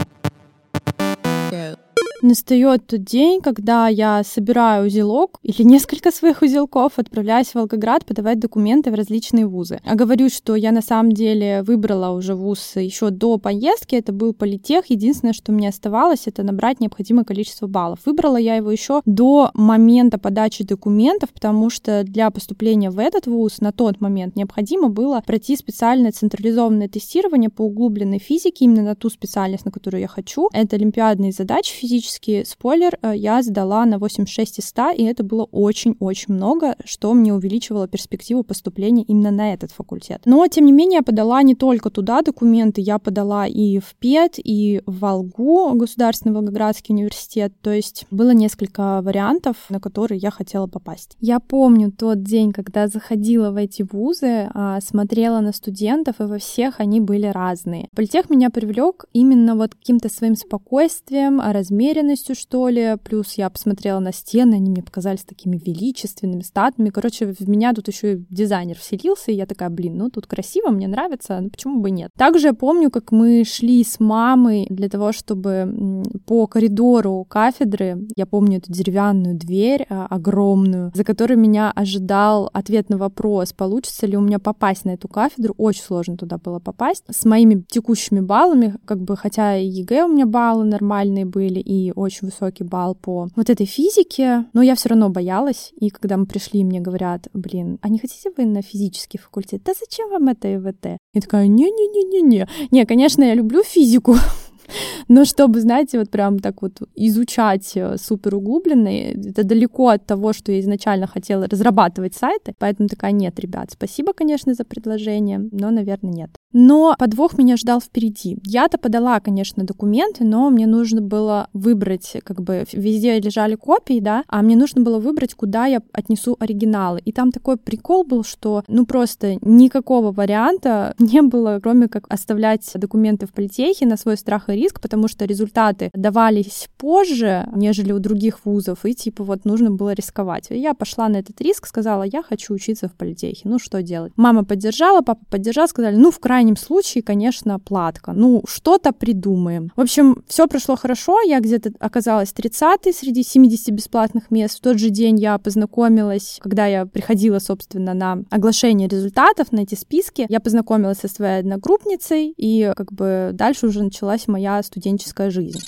Настает 2.21 2.85
тот 2.85 3.03
день, 3.03 3.41
когда 3.41 3.87
я 3.87 4.21
собираю 4.23 4.85
узелок 4.85 5.39
или 5.41 5.63
несколько 5.63 6.11
своих 6.11 6.43
узелков, 6.43 6.99
отправляюсь 6.99 7.47
в 7.47 7.55
Волгоград 7.55 8.05
подавать 8.05 8.39
документы 8.39 8.91
в 8.91 8.93
различные 8.93 9.47
вузы. 9.47 9.79
А 9.83 9.95
говорю, 9.95 10.29
что 10.29 10.55
я 10.55 10.71
на 10.71 10.83
самом 10.83 11.13
деле 11.13 11.63
выбрала 11.63 12.11
уже 12.11 12.35
вуз 12.35 12.75
еще 12.75 13.09
до 13.09 13.39
поездки, 13.39 13.95
это 13.95 14.11
был 14.13 14.35
политех. 14.35 14.85
Единственное, 14.89 15.33
что 15.33 15.51
мне 15.51 15.69
оставалось, 15.69 16.27
это 16.27 16.43
набрать 16.43 16.79
необходимое 16.79 17.25
количество 17.25 17.65
баллов. 17.65 17.99
Выбрала 18.05 18.37
я 18.37 18.55
его 18.55 18.71
еще 18.71 19.01
до 19.05 19.49
момента 19.55 20.19
подачи 20.19 20.63
документов, 20.63 21.31
потому 21.31 21.71
что 21.71 22.03
для 22.03 22.29
поступления 22.29 22.91
в 22.91 22.99
этот 22.99 23.25
вуз 23.25 23.61
на 23.61 23.71
тот 23.71 23.99
момент 23.99 24.35
необходимо 24.35 24.89
было 24.89 25.23
пройти 25.25 25.55
специальное 25.55 26.11
централизованное 26.11 26.87
тестирование 26.87 27.49
по 27.49 27.63
углубленной 27.63 28.19
физике 28.19 28.65
именно 28.65 28.83
на 28.83 28.95
ту 28.95 29.09
специальность, 29.09 29.65
на 29.65 29.71
которую 29.71 30.01
я 30.01 30.07
хочу. 30.07 30.49
Это 30.53 30.75
олимпиадные 30.75 31.31
задачи 31.31 31.73
физические 31.73 32.10
практически, 32.11 32.43
спойлер, 32.45 32.97
э, 33.01 33.13
я 33.15 33.41
сдала 33.41 33.85
на 33.85 33.97
86 33.97 34.59
из 34.59 34.65
100, 34.65 34.91
и 34.91 35.03
это 35.03 35.23
было 35.23 35.47
очень-очень 35.51 36.33
много, 36.33 36.75
что 36.85 37.13
мне 37.13 37.33
увеличивало 37.33 37.87
перспективу 37.87 38.43
поступления 38.43 39.03
именно 39.03 39.31
на 39.31 39.53
этот 39.53 39.71
факультет. 39.71 40.21
Но, 40.25 40.45
тем 40.47 40.65
не 40.65 40.71
менее, 40.71 40.97
я 40.97 41.03
подала 41.03 41.41
не 41.43 41.55
только 41.55 41.89
туда 41.89 42.21
документы, 42.21 42.81
я 42.81 42.99
подала 42.99 43.47
и 43.47 43.79
в 43.79 43.95
ПЕД, 43.99 44.39
и 44.43 44.81
в 44.85 44.99
Волгу, 44.99 45.73
Государственный 45.75 46.35
Волгоградский 46.35 46.93
университет, 46.93 47.53
то 47.61 47.71
есть 47.71 48.05
было 48.11 48.31
несколько 48.31 49.01
вариантов, 49.01 49.55
на 49.69 49.79
которые 49.79 50.19
я 50.19 50.31
хотела 50.31 50.67
попасть. 50.67 51.15
Я 51.19 51.39
помню 51.39 51.91
тот 51.91 52.23
день, 52.23 52.51
когда 52.51 52.87
заходила 52.87 53.51
в 53.51 53.55
эти 53.55 53.83
вузы, 53.83 54.49
а, 54.53 54.79
смотрела 54.81 55.39
на 55.39 55.53
студентов, 55.53 56.15
и 56.19 56.23
во 56.23 56.37
всех 56.37 56.79
они 56.79 56.99
были 56.99 57.27
разные. 57.27 57.87
Политех 57.95 58.29
меня 58.29 58.49
привлек 58.49 59.05
именно 59.13 59.55
вот 59.55 59.75
каким-то 59.75 60.09
своим 60.09 60.35
спокойствием, 60.35 61.39
размеренностью, 61.39 62.00
уверенностью, 62.01 62.35
что 62.35 62.67
ли. 62.69 62.97
Плюс 63.03 63.33
я 63.33 63.49
посмотрела 63.49 63.99
на 63.99 64.11
стены, 64.11 64.55
они 64.55 64.69
мне 64.69 64.83
показались 64.83 65.23
такими 65.23 65.57
величественными, 65.57 66.41
статными. 66.41 66.89
Короче, 66.89 67.27
в 67.27 67.47
меня 67.47 67.73
тут 67.73 67.87
еще 67.87 68.13
и 68.13 68.25
дизайнер 68.29 68.77
вселился, 68.77 69.31
и 69.31 69.35
я 69.35 69.45
такая, 69.45 69.69
блин, 69.69 69.97
ну 69.97 70.09
тут 70.09 70.27
красиво, 70.27 70.69
мне 70.69 70.87
нравится, 70.87 71.39
ну 71.39 71.49
почему 71.49 71.79
бы 71.81 71.91
нет. 71.91 72.11
Также 72.17 72.47
я 72.47 72.53
помню, 72.53 72.89
как 72.89 73.11
мы 73.11 73.43
шли 73.45 73.83
с 73.83 73.99
мамой 73.99 74.67
для 74.69 74.89
того, 74.89 75.11
чтобы 75.11 76.03
по 76.25 76.47
коридору 76.47 77.25
кафедры, 77.29 78.07
я 78.15 78.25
помню 78.25 78.57
эту 78.57 78.71
деревянную 78.71 79.35
дверь 79.35 79.85
а, 79.89 80.07
огромную, 80.07 80.91
за 80.93 81.03
которой 81.03 81.35
меня 81.35 81.71
ожидал 81.71 82.49
ответ 82.53 82.89
на 82.89 82.97
вопрос, 82.97 83.53
получится 83.53 84.07
ли 84.07 84.17
у 84.17 84.21
меня 84.21 84.39
попасть 84.39 84.85
на 84.85 84.91
эту 84.91 85.07
кафедру. 85.07 85.53
Очень 85.57 85.83
сложно 85.83 86.17
туда 86.17 86.37
было 86.37 86.59
попасть. 86.59 87.03
С 87.09 87.25
моими 87.25 87.63
текущими 87.69 88.19
баллами, 88.19 88.75
как 88.85 88.99
бы, 88.99 89.15
хотя 89.15 89.53
ЕГЭ 89.53 90.05
у 90.05 90.07
меня 90.07 90.25
баллы 90.25 90.65
нормальные 90.65 91.25
были, 91.25 91.59
и 91.59 91.90
очень 91.95 92.27
высокий 92.27 92.63
балл 92.63 92.95
по 92.95 93.27
вот 93.35 93.49
этой 93.49 93.65
физике, 93.65 94.45
но 94.53 94.61
я 94.61 94.75
все 94.75 94.89
равно 94.89 95.09
боялась. 95.09 95.71
И 95.79 95.89
когда 95.89 96.17
мы 96.17 96.25
пришли, 96.25 96.63
мне 96.63 96.79
говорят, 96.79 97.27
блин, 97.33 97.77
а 97.81 97.89
не 97.89 97.99
хотите 97.99 98.31
вы 98.35 98.45
на 98.45 98.61
физический 98.61 99.17
факультет? 99.17 99.61
Да 99.63 99.73
зачем 99.79 100.09
вам 100.09 100.27
это 100.27 100.53
ИВТ? 100.55 100.97
Я 101.13 101.21
такая, 101.21 101.47
не-не-не-не-не. 101.47 102.47
Не, 102.71 102.85
конечно, 102.85 103.23
я 103.23 103.33
люблю 103.33 103.63
физику, 103.63 104.15
но 105.07 105.25
чтобы, 105.25 105.61
знаете, 105.61 105.99
вот 105.99 106.09
прям 106.09 106.39
так 106.39 106.61
вот 106.61 106.81
изучать 106.95 107.71
э, 107.75 107.97
супер 107.97 108.35
углубленно, 108.35 108.89
это 108.89 109.43
далеко 109.43 109.89
от 109.89 110.05
того, 110.05 110.33
что 110.33 110.51
я 110.51 110.59
изначально 110.59 111.07
хотела 111.07 111.47
разрабатывать 111.47 112.15
сайты, 112.15 112.53
поэтому 112.57 112.89
такая, 112.89 113.11
нет, 113.11 113.39
ребят, 113.39 113.71
спасибо, 113.71 114.13
конечно, 114.13 114.53
за 114.53 114.63
предложение, 114.63 115.49
но, 115.51 115.71
наверное, 115.71 116.13
нет. 116.13 116.31
Но 116.53 116.95
подвох 116.97 117.37
меня 117.37 117.57
ждал 117.57 117.79
впереди. 117.81 118.37
Я-то 118.45 118.77
подала, 118.77 119.19
конечно, 119.19 119.63
документы, 119.63 120.23
но 120.23 120.49
мне 120.49 120.67
нужно 120.67 121.01
было 121.01 121.47
выбрать, 121.53 122.17
как 122.23 122.41
бы 122.41 122.65
везде 122.71 123.19
лежали 123.19 123.55
копии, 123.55 123.99
да, 123.99 124.23
а 124.27 124.41
мне 124.41 124.55
нужно 124.55 124.81
было 124.81 124.99
выбрать, 124.99 125.33
куда 125.33 125.65
я 125.65 125.81
отнесу 125.93 126.35
оригиналы. 126.39 127.01
И 127.03 127.11
там 127.11 127.31
такой 127.31 127.57
прикол 127.57 128.03
был, 128.03 128.23
что, 128.23 128.63
ну, 128.67 128.85
просто 128.85 129.37
никакого 129.41 130.11
варианта 130.11 130.93
не 130.99 131.21
было, 131.21 131.59
кроме 131.61 131.87
как 131.87 132.05
оставлять 132.09 132.69
документы 132.75 133.25
в 133.27 133.33
политехе 133.33 133.85
на 133.85 133.97
свой 133.97 134.17
страх 134.17 134.49
и 134.49 134.53
риск, 134.53 134.81
потому 134.81 135.07
что 135.07 135.25
результаты 135.25 135.89
давались 135.93 136.69
позже, 136.77 137.47
нежели 137.55 137.91
у 137.91 137.99
других 137.99 138.45
вузов, 138.45 138.85
и, 138.85 138.93
типа, 138.93 139.23
вот 139.23 139.45
нужно 139.45 139.71
было 139.71 139.93
рисковать. 139.93 140.47
И 140.49 140.57
я 140.57 140.73
пошла 140.73 141.09
на 141.09 141.17
этот 141.17 141.39
риск, 141.41 141.67
сказала, 141.67 142.03
я 142.03 142.23
хочу 142.23 142.53
учиться 142.53 142.87
в 142.87 142.93
политехе, 142.93 143.41
ну, 143.45 143.59
что 143.59 143.81
делать? 143.81 144.13
Мама 144.15 144.43
поддержала, 144.43 145.01
папа 145.01 145.21
поддержал, 145.29 145.67
сказали, 145.67 145.95
ну, 145.95 146.11
в 146.11 146.19
крайнем 146.19 146.40
крайнем 146.41 146.57
случае, 146.57 147.03
конечно, 147.03 147.59
платка. 147.59 148.13
Ну, 148.13 148.43
что-то 148.47 148.93
придумаем. 148.93 149.71
В 149.75 149.81
общем, 149.81 150.23
все 150.27 150.47
прошло 150.47 150.75
хорошо. 150.75 151.21
Я 151.21 151.39
где-то 151.39 151.71
оказалась 151.79 152.33
30 152.33 152.95
среди 152.95 153.23
70 153.23 153.69
бесплатных 153.69 154.31
мест. 154.31 154.57
В 154.57 154.61
тот 154.61 154.79
же 154.79 154.89
день 154.89 155.19
я 155.19 155.37
познакомилась, 155.37 156.39
когда 156.41 156.65
я 156.65 156.87
приходила, 156.87 157.37
собственно, 157.37 157.93
на 157.93 158.23
оглашение 158.31 158.87
результатов, 158.87 159.51
на 159.51 159.59
эти 159.59 159.75
списки. 159.75 160.25
Я 160.29 160.39
познакомилась 160.39 160.97
со 160.97 161.07
своей 161.07 161.41
одногруппницей, 161.41 162.33
и 162.35 162.71
как 162.75 162.91
бы 162.91 163.29
дальше 163.33 163.67
уже 163.67 163.83
началась 163.83 164.27
моя 164.27 164.63
студенческая 164.63 165.29
жизнь. 165.29 165.59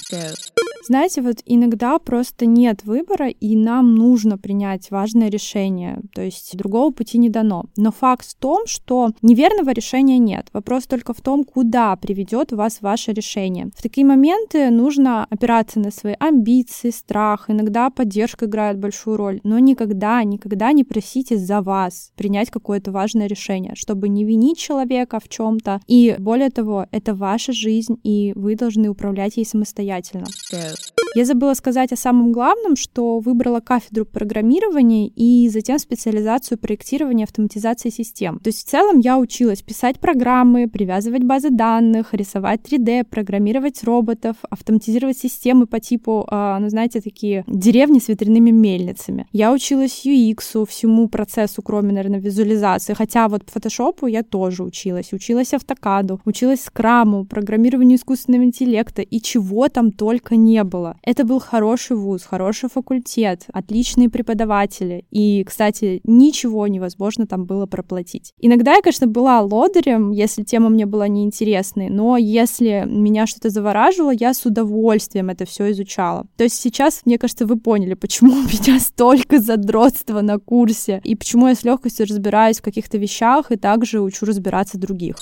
Знаете, 0.86 1.22
вот 1.22 1.38
иногда 1.46 1.98
просто 1.98 2.46
нет 2.46 2.84
выбора, 2.84 3.30
и 3.30 3.56
нам 3.56 3.96
нужно 3.96 4.38
принять 4.38 4.92
важное 4.92 5.30
решение. 5.30 6.02
То 6.14 6.22
есть 6.22 6.56
другого 6.58 6.92
пути 6.92 7.18
не 7.18 7.30
дано. 7.30 7.66
Но 7.78 7.92
факт 7.92 8.26
в 8.26 8.36
том, 8.36 8.68
что 8.68 9.12
неверного 9.22 9.72
решения 9.72 10.18
нет. 10.18 10.48
Вопрос 10.52 10.86
только 10.86 11.14
в 11.14 11.22
том, 11.22 11.46
куда 11.46 11.96
приведет 11.96 12.52
вас 12.52 12.82
ваше 12.82 13.14
решение. 13.14 13.70
В 13.76 13.82
такие 13.82 14.06
моменты 14.06 14.70
нужно 14.70 15.26
опираться 15.30 15.80
на 15.80 15.92
свои 15.92 16.16
амбиции, 16.20 16.90
страх. 16.90 17.50
Иногда 17.50 17.90
поддержка 17.90 18.46
играет 18.46 18.78
большую 18.78 19.18
роль. 19.18 19.40
Но 19.44 19.60
никогда, 19.60 20.22
никогда 20.24 20.74
не 20.74 20.84
просите 20.84 21.38
за 21.38 21.62
вас 21.62 22.12
принять 22.16 22.50
какое-то 22.50 22.92
важное 22.92 23.28
решение, 23.28 23.74
чтобы 23.76 24.10
не 24.10 24.26
винить 24.26 24.58
человека 24.58 25.20
в 25.20 25.30
чем-то. 25.30 25.82
И 25.88 26.16
более 26.20 26.50
того, 26.50 26.88
это 26.92 27.16
ваша 27.16 27.54
жизнь, 27.54 27.98
и 28.04 28.34
вы 28.36 28.56
должны 28.56 28.90
управлять 28.90 29.38
ей 29.38 29.46
самостоятельно. 29.46 30.26
Yeah. 30.52 30.73
Я 31.16 31.26
забыла 31.26 31.54
сказать 31.54 31.92
о 31.92 31.96
самом 31.96 32.32
главном, 32.32 32.76
что 32.76 33.20
выбрала 33.20 33.60
кафедру 33.60 34.04
программирования 34.04 35.08
и 35.10 35.48
затем 35.50 35.78
специализацию 35.78 36.58
проектирования 36.58 37.26
автоматизации 37.26 37.90
систем. 37.90 38.40
То 38.40 38.48
есть 38.48 38.66
в 38.66 38.70
целом 38.70 38.98
я 38.98 39.20
училась 39.20 39.62
писать 39.62 40.00
программы, 40.00 40.68
привязывать 40.68 41.24
базы 41.24 41.52
данных, 41.52 42.16
рисовать 42.16 42.62
3D, 42.62 43.04
программировать 43.04 43.84
роботов, 43.84 44.38
автоматизировать 44.50 45.18
системы 45.20 45.68
по 45.68 45.80
типу, 45.80 46.28
э, 46.32 46.58
ну 46.60 46.70
знаете, 46.70 47.00
такие 47.00 47.44
деревни 47.46 48.00
с 48.00 48.08
ветряными 48.08 48.50
мельницами. 48.50 49.28
Я 49.32 49.54
училась 49.54 50.08
UX, 50.08 50.66
всему 50.66 51.10
процессу, 51.10 51.62
кроме, 51.62 51.94
наверное, 51.94 52.20
визуализации. 52.20 52.96
Хотя 52.96 53.28
вот 53.28 53.44
фотошопу 53.52 54.08
я 54.08 54.24
тоже 54.24 54.64
училась. 54.64 55.14
Училась 55.14 55.54
автокаду, 55.54 56.22
училась 56.26 56.64
скраму, 56.64 57.26
программированию 57.26 58.00
искусственного 58.00 58.46
интеллекта 58.46 59.04
и 59.04 59.22
чего 59.22 59.70
там 59.70 59.92
только 59.92 60.36
не 60.36 60.63
было. 60.64 60.98
Это 61.04 61.24
был 61.24 61.40
хороший 61.40 61.96
вуз, 61.98 62.24
хороший 62.24 62.70
факультет, 62.70 63.46
отличные 63.54 64.10
преподаватели. 64.10 65.06
И, 65.12 65.44
кстати, 65.44 66.02
ничего 66.04 66.68
невозможно 66.68 67.28
там 67.28 67.46
было 67.46 67.66
проплатить. 67.66 68.34
Иногда 68.40 68.76
я, 68.76 68.82
конечно, 68.82 69.08
была 69.08 69.42
лодырем, 69.42 70.12
если 70.12 70.44
тема 70.44 70.70
мне 70.70 70.86
была 70.86 71.08
неинтересной, 71.08 71.90
но 71.90 72.18
если 72.18 72.84
меня 72.86 73.28
что-то 73.28 73.50
завораживало, 73.50 74.12
я 74.12 74.34
с 74.34 74.46
удовольствием 74.46 75.30
это 75.30 75.46
все 75.46 75.72
изучала. 75.72 76.28
То 76.38 76.44
есть 76.44 76.60
сейчас, 76.60 77.02
мне 77.06 77.18
кажется, 77.18 77.46
вы 77.46 77.58
поняли, 77.58 77.94
почему 77.94 78.34
у 78.34 78.44
меня 78.44 78.80
столько 78.80 79.40
задротства 79.40 80.22
на 80.22 80.40
курсе, 80.40 81.02
и 81.04 81.16
почему 81.16 81.48
я 81.48 81.56
с 81.56 81.64
легкостью 81.64 82.06
разбираюсь 82.08 82.60
в 82.60 82.64
каких-то 82.64 82.98
вещах 82.98 83.52
и 83.52 83.56
также 83.56 84.02
учу 84.02 84.26
разбираться 84.26 84.78
других. 84.78 85.16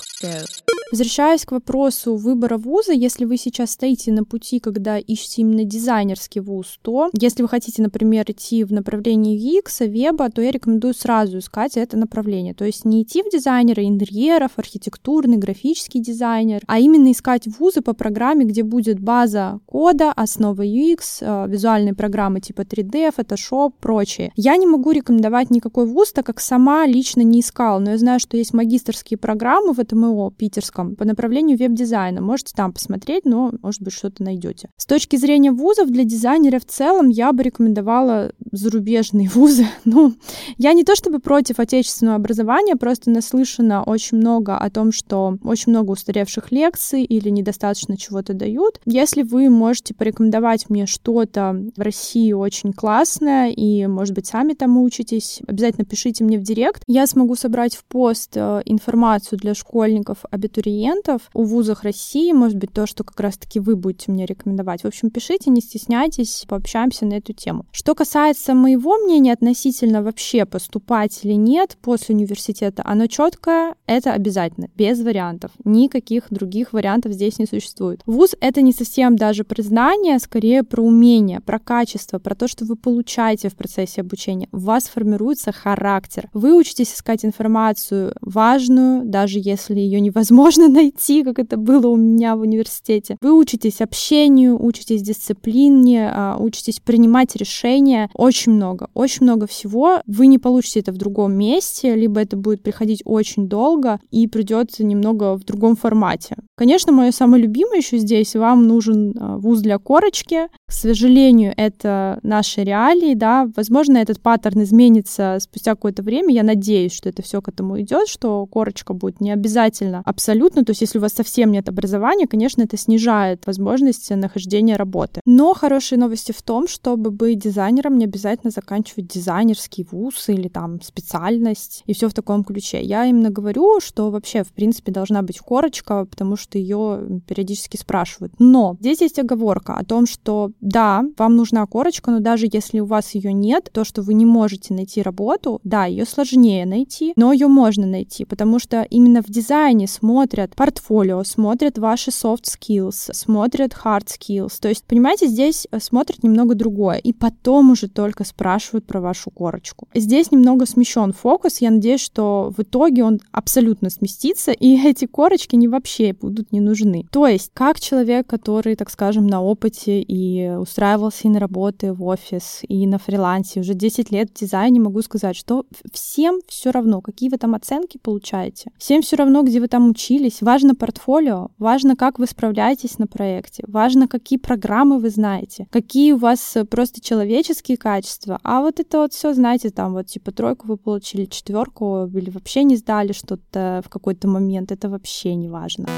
Возвращаясь 0.92 1.46
к 1.46 1.52
вопросу 1.52 2.16
выбора 2.16 2.58
вуза, 2.58 2.92
если 2.92 3.24
вы 3.24 3.38
сейчас 3.38 3.70
стоите 3.70 4.12
на 4.12 4.24
пути, 4.24 4.60
когда 4.60 4.98
ищете 4.98 5.31
можете 5.32 5.42
именно 5.42 5.64
дизайнерский 5.64 6.40
вуз, 6.40 6.78
то 6.82 7.10
если 7.18 7.42
вы 7.42 7.48
хотите, 7.48 7.82
например, 7.82 8.24
идти 8.28 8.64
в 8.64 8.72
направлении 8.72 9.38
UX, 9.38 9.86
веба, 9.86 10.30
то 10.30 10.42
я 10.42 10.50
рекомендую 10.50 10.94
сразу 10.94 11.38
искать 11.38 11.76
это 11.76 11.96
направление. 11.96 12.54
То 12.54 12.64
есть 12.64 12.84
не 12.84 13.02
идти 13.02 13.22
в 13.22 13.30
дизайнеры 13.30 13.84
интерьеров, 13.84 14.52
архитектурный, 14.56 15.36
графический 15.36 16.00
дизайнер, 16.00 16.62
а 16.66 16.78
именно 16.78 17.10
искать 17.12 17.46
вузы 17.58 17.80
по 17.80 17.94
программе, 17.94 18.44
где 18.44 18.62
будет 18.62 19.00
база 19.00 19.60
кода, 19.66 20.12
основа 20.12 20.62
UX, 20.62 20.98
э, 21.20 21.48
визуальные 21.48 21.94
программы 21.94 22.40
типа 22.40 22.62
3D, 22.62 23.12
Photoshop, 23.16 23.72
прочее. 23.80 24.32
Я 24.36 24.56
не 24.56 24.66
могу 24.66 24.90
рекомендовать 24.92 25.50
никакой 25.50 25.86
вуз, 25.86 26.12
так 26.12 26.26
как 26.26 26.40
сама 26.40 26.86
лично 26.86 27.22
не 27.22 27.40
искала, 27.40 27.78
но 27.78 27.90
я 27.90 27.98
знаю, 27.98 28.20
что 28.20 28.36
есть 28.36 28.54
магистрские 28.54 29.18
программы 29.18 29.72
в 29.72 29.78
ЭТМО 29.78 30.30
питерском 30.32 30.96
по 30.96 31.04
направлению 31.04 31.58
веб-дизайна. 31.58 32.20
Можете 32.20 32.52
там 32.54 32.72
посмотреть, 32.72 33.24
но, 33.24 33.52
может 33.62 33.82
быть, 33.82 33.92
что-то 33.92 34.22
найдете. 34.22 34.68
С 34.76 34.86
точки 34.86 35.16
зрения 35.22 35.52
вузов 35.52 35.88
для 35.88 36.04
дизайнера 36.04 36.58
в 36.58 36.66
целом 36.66 37.08
я 37.08 37.32
бы 37.32 37.42
рекомендовала 37.42 38.32
зарубежные 38.50 39.28
вузы. 39.34 39.66
Ну, 39.84 40.14
я 40.58 40.74
не 40.74 40.84
то 40.84 40.94
чтобы 40.94 41.18
против 41.18 41.58
отечественного 41.58 42.16
образования, 42.16 42.76
просто 42.76 43.10
наслышана 43.10 43.82
очень 43.82 44.18
много 44.18 44.58
о 44.58 44.70
том, 44.70 44.92
что 44.92 45.38
очень 45.42 45.72
много 45.72 45.92
устаревших 45.92 46.52
лекций 46.52 47.04
или 47.04 47.30
недостаточно 47.30 47.96
чего-то 47.96 48.34
дают. 48.34 48.80
Если 48.84 49.22
вы 49.22 49.48
можете 49.48 49.94
порекомендовать 49.94 50.68
мне 50.68 50.86
что-то 50.86 51.64
в 51.76 51.80
России 51.80 52.32
очень 52.32 52.72
классное, 52.72 53.50
и, 53.50 53.86
может 53.86 54.14
быть, 54.14 54.26
сами 54.26 54.52
там 54.52 54.76
учитесь, 54.76 55.40
обязательно 55.46 55.84
пишите 55.84 56.24
мне 56.24 56.38
в 56.38 56.42
директ. 56.42 56.82
Я 56.86 57.06
смогу 57.06 57.36
собрать 57.36 57.76
в 57.76 57.84
пост 57.84 58.32
э, 58.34 58.62
информацию 58.64 59.38
для 59.38 59.54
школьников, 59.54 60.18
абитуриентов 60.30 61.22
о 61.32 61.44
вузах 61.44 61.84
России, 61.84 62.32
может 62.32 62.56
быть, 62.56 62.72
то, 62.72 62.86
что 62.86 63.04
как 63.04 63.18
раз-таки 63.20 63.60
вы 63.60 63.76
будете 63.76 64.10
мне 64.10 64.26
рекомендовать. 64.26 64.82
В 64.82 64.86
общем, 64.86 65.10
пишите, 65.12 65.50
не 65.50 65.60
стесняйтесь, 65.60 66.44
пообщаемся 66.48 67.06
на 67.06 67.14
эту 67.14 67.32
тему. 67.32 67.66
Что 67.70 67.94
касается 67.94 68.54
моего 68.54 68.96
мнения 68.98 69.32
относительно 69.32 70.02
вообще 70.02 70.44
поступать 70.44 71.20
или 71.22 71.34
нет 71.34 71.76
после 71.80 72.14
университета, 72.14 72.82
оно 72.84 73.06
четкое, 73.06 73.76
это 73.86 74.12
обязательно, 74.12 74.68
без 74.74 75.00
вариантов. 75.00 75.52
Никаких 75.64 76.24
других 76.30 76.72
вариантов 76.72 77.12
здесь 77.12 77.38
не 77.38 77.46
существует. 77.46 78.00
Вуз— 78.06 78.34
это 78.40 78.62
не 78.62 78.72
совсем 78.72 79.16
даже 79.16 79.44
признание, 79.44 80.18
скорее 80.18 80.62
про 80.62 80.82
умение, 80.82 81.40
про 81.40 81.58
качество, 81.58 82.18
про 82.18 82.34
то, 82.34 82.48
что 82.48 82.64
вы 82.64 82.76
получаете 82.76 83.48
в 83.48 83.54
процессе 83.54 84.00
обучения. 84.00 84.48
У 84.52 84.58
вас 84.58 84.88
формируется 84.88 85.52
характер. 85.52 86.28
Вы 86.32 86.56
учитесь 86.56 86.94
искать 86.94 87.24
информацию 87.24 88.14
важную, 88.20 89.04
даже 89.04 89.38
если 89.38 89.78
ее 89.78 90.00
невозможно 90.00 90.68
найти, 90.82 91.22
как 91.22 91.38
это 91.38 91.56
было 91.56 91.88
у 91.88 91.96
меня 91.96 92.36
в 92.36 92.40
университете. 92.40 93.16
Вы 93.20 93.32
учитесь 93.32 93.80
общению, 93.80 94.62
учитесь 94.62 94.91
дисциплине, 95.00 96.10
а, 96.12 96.36
учитесь 96.38 96.80
принимать 96.80 97.34
решения. 97.36 98.10
Очень 98.14 98.52
много, 98.52 98.88
очень 98.94 99.24
много 99.24 99.46
всего. 99.46 100.02
Вы 100.06 100.26
не 100.26 100.38
получите 100.38 100.80
это 100.80 100.92
в 100.92 100.98
другом 100.98 101.32
месте, 101.34 101.94
либо 101.94 102.20
это 102.20 102.36
будет 102.36 102.62
приходить 102.62 103.02
очень 103.04 103.48
долго 103.48 104.00
и 104.10 104.26
придет 104.26 104.78
немного 104.78 105.36
в 105.36 105.44
другом 105.44 105.76
формате. 105.76 106.36
Конечно, 106.56 106.92
мое 106.92 107.12
самое 107.12 107.42
любимое 107.42 107.78
еще 107.78 107.98
здесь, 107.98 108.34
вам 108.34 108.66
нужен 108.66 109.14
а, 109.18 109.38
вуз 109.38 109.60
для 109.60 109.78
корочки. 109.78 110.48
К 110.72 110.74
сожалению, 110.74 111.52
это 111.54 112.18
наши 112.22 112.64
реалии, 112.64 113.12
да. 113.12 113.46
Возможно, 113.56 113.98
этот 113.98 114.22
паттерн 114.22 114.62
изменится 114.62 115.36
спустя 115.38 115.72
какое-то 115.72 116.02
время. 116.02 116.32
Я 116.32 116.42
надеюсь, 116.42 116.94
что 116.94 117.10
это 117.10 117.20
все 117.20 117.42
к 117.42 117.48
этому 117.50 117.78
идет, 117.82 118.08
что 118.08 118.46
корочка 118.46 118.94
будет 118.94 119.20
не 119.20 119.30
обязательно 119.32 120.00
абсолютно. 120.06 120.64
То 120.64 120.70
есть, 120.70 120.80
если 120.80 120.96
у 120.96 121.02
вас 121.02 121.12
совсем 121.12 121.52
нет 121.52 121.68
образования, 121.68 122.26
конечно, 122.26 122.62
это 122.62 122.78
снижает 122.78 123.46
возможность 123.46 124.08
нахождения 124.10 124.76
работы. 124.76 125.20
Но 125.26 125.52
хорошие 125.52 125.98
новости 125.98 126.32
в 126.32 126.40
том, 126.40 126.66
чтобы 126.66 127.10
быть 127.10 127.38
дизайнером, 127.38 127.98
не 127.98 128.06
обязательно 128.06 128.50
заканчивать 128.50 129.08
дизайнерский 129.08 129.86
вуз 129.90 130.26
или 130.30 130.48
там 130.48 130.80
специальность 130.80 131.82
и 131.84 131.92
все 131.92 132.08
в 132.08 132.14
таком 132.14 132.44
ключе. 132.44 132.82
Я 132.82 133.04
именно 133.04 133.28
говорю, 133.28 133.78
что 133.80 134.10
вообще, 134.10 134.42
в 134.42 134.52
принципе, 134.52 134.90
должна 134.90 135.20
быть 135.20 135.38
корочка, 135.38 136.06
потому 136.06 136.36
что 136.36 136.56
ее 136.56 137.20
периодически 137.26 137.76
спрашивают. 137.76 138.32
Но 138.38 138.78
здесь 138.80 139.02
есть 139.02 139.18
оговорка 139.18 139.74
о 139.74 139.84
том, 139.84 140.06
что 140.06 140.50
да, 140.62 141.02
вам 141.18 141.34
нужна 141.34 141.66
корочка, 141.66 142.12
но 142.12 142.20
даже 142.20 142.46
если 142.50 142.78
у 142.78 142.86
вас 142.86 143.14
ее 143.14 143.32
нет, 143.32 143.68
то, 143.72 143.84
что 143.84 144.00
вы 144.00 144.14
не 144.14 144.24
можете 144.24 144.72
найти 144.72 145.02
работу, 145.02 145.60
да, 145.64 145.86
ее 145.86 146.06
сложнее 146.06 146.64
найти, 146.64 147.12
но 147.16 147.32
ее 147.32 147.48
можно 147.48 147.84
найти, 147.84 148.24
потому 148.24 148.60
что 148.60 148.82
именно 148.82 149.22
в 149.22 149.26
дизайне 149.26 149.88
смотрят 149.88 150.54
портфолио, 150.54 151.24
смотрят 151.24 151.78
ваши 151.78 152.10
soft 152.10 152.44
skills, 152.44 153.12
смотрят 153.12 153.72
hard 153.84 154.06
skills. 154.06 154.52
То 154.60 154.68
есть, 154.68 154.84
понимаете, 154.84 155.26
здесь 155.26 155.66
э, 155.70 155.80
смотрят 155.80 156.22
немного 156.22 156.54
другое, 156.54 156.98
и 156.98 157.12
потом 157.12 157.72
уже 157.72 157.88
только 157.88 158.24
спрашивают 158.24 158.86
про 158.86 159.00
вашу 159.00 159.32
корочку. 159.32 159.88
Здесь 159.94 160.30
немного 160.30 160.64
смещен 160.66 161.12
фокус, 161.12 161.60
я 161.60 161.72
надеюсь, 161.72 162.00
что 162.00 162.52
в 162.56 162.62
итоге 162.62 163.02
он 163.02 163.20
абсолютно 163.32 163.90
сместится, 163.90 164.52
и 164.52 164.76
эти 164.86 165.06
корочки 165.06 165.56
не 165.56 165.66
вообще 165.66 166.12
будут 166.12 166.52
не 166.52 166.60
нужны. 166.60 167.04
То 167.10 167.26
есть, 167.26 167.50
как 167.52 167.80
человек, 167.80 168.28
который, 168.28 168.76
так 168.76 168.90
скажем, 168.90 169.26
на 169.26 169.42
опыте 169.42 170.00
и 170.00 170.51
устраивался 170.58 171.28
и 171.28 171.30
на 171.30 171.38
работы 171.38 171.92
в 171.92 172.04
офис, 172.04 172.60
и 172.68 172.86
на 172.86 172.98
фрилансе, 172.98 173.60
уже 173.60 173.74
10 173.74 174.10
лет 174.10 174.30
в 174.30 174.38
дизайне, 174.38 174.80
могу 174.80 175.02
сказать, 175.02 175.36
что 175.36 175.64
всем 175.92 176.40
все 176.46 176.70
равно, 176.70 177.00
какие 177.00 177.28
вы 177.28 177.38
там 177.38 177.54
оценки 177.54 177.98
получаете. 177.98 178.70
Всем 178.78 179.02
все 179.02 179.16
равно, 179.16 179.42
где 179.42 179.60
вы 179.60 179.68
там 179.68 179.88
учились. 179.88 180.42
Важно 180.42 180.74
портфолио, 180.74 181.48
важно, 181.58 181.96
как 181.96 182.18
вы 182.18 182.26
справляетесь 182.26 182.98
на 182.98 183.06
проекте, 183.06 183.64
важно, 183.66 184.08
какие 184.08 184.38
программы 184.38 184.98
вы 184.98 185.10
знаете, 185.10 185.66
какие 185.70 186.12
у 186.12 186.18
вас 186.18 186.56
просто 186.70 187.00
человеческие 187.00 187.76
качества. 187.76 188.38
А 188.42 188.60
вот 188.60 188.80
это 188.80 188.98
вот 188.98 189.12
все, 189.12 189.34
знаете, 189.34 189.70
там 189.70 189.92
вот 189.92 190.06
типа 190.06 190.32
тройку 190.32 190.68
вы 190.68 190.76
получили, 190.76 191.26
четверку 191.26 192.06
или 192.06 192.30
вообще 192.30 192.64
не 192.64 192.76
сдали 192.76 193.12
что-то 193.12 193.82
в 193.84 193.88
какой-то 193.88 194.28
момент, 194.28 194.72
это 194.72 194.88
вообще 194.88 195.34
не 195.34 195.48
важно. 195.48 195.88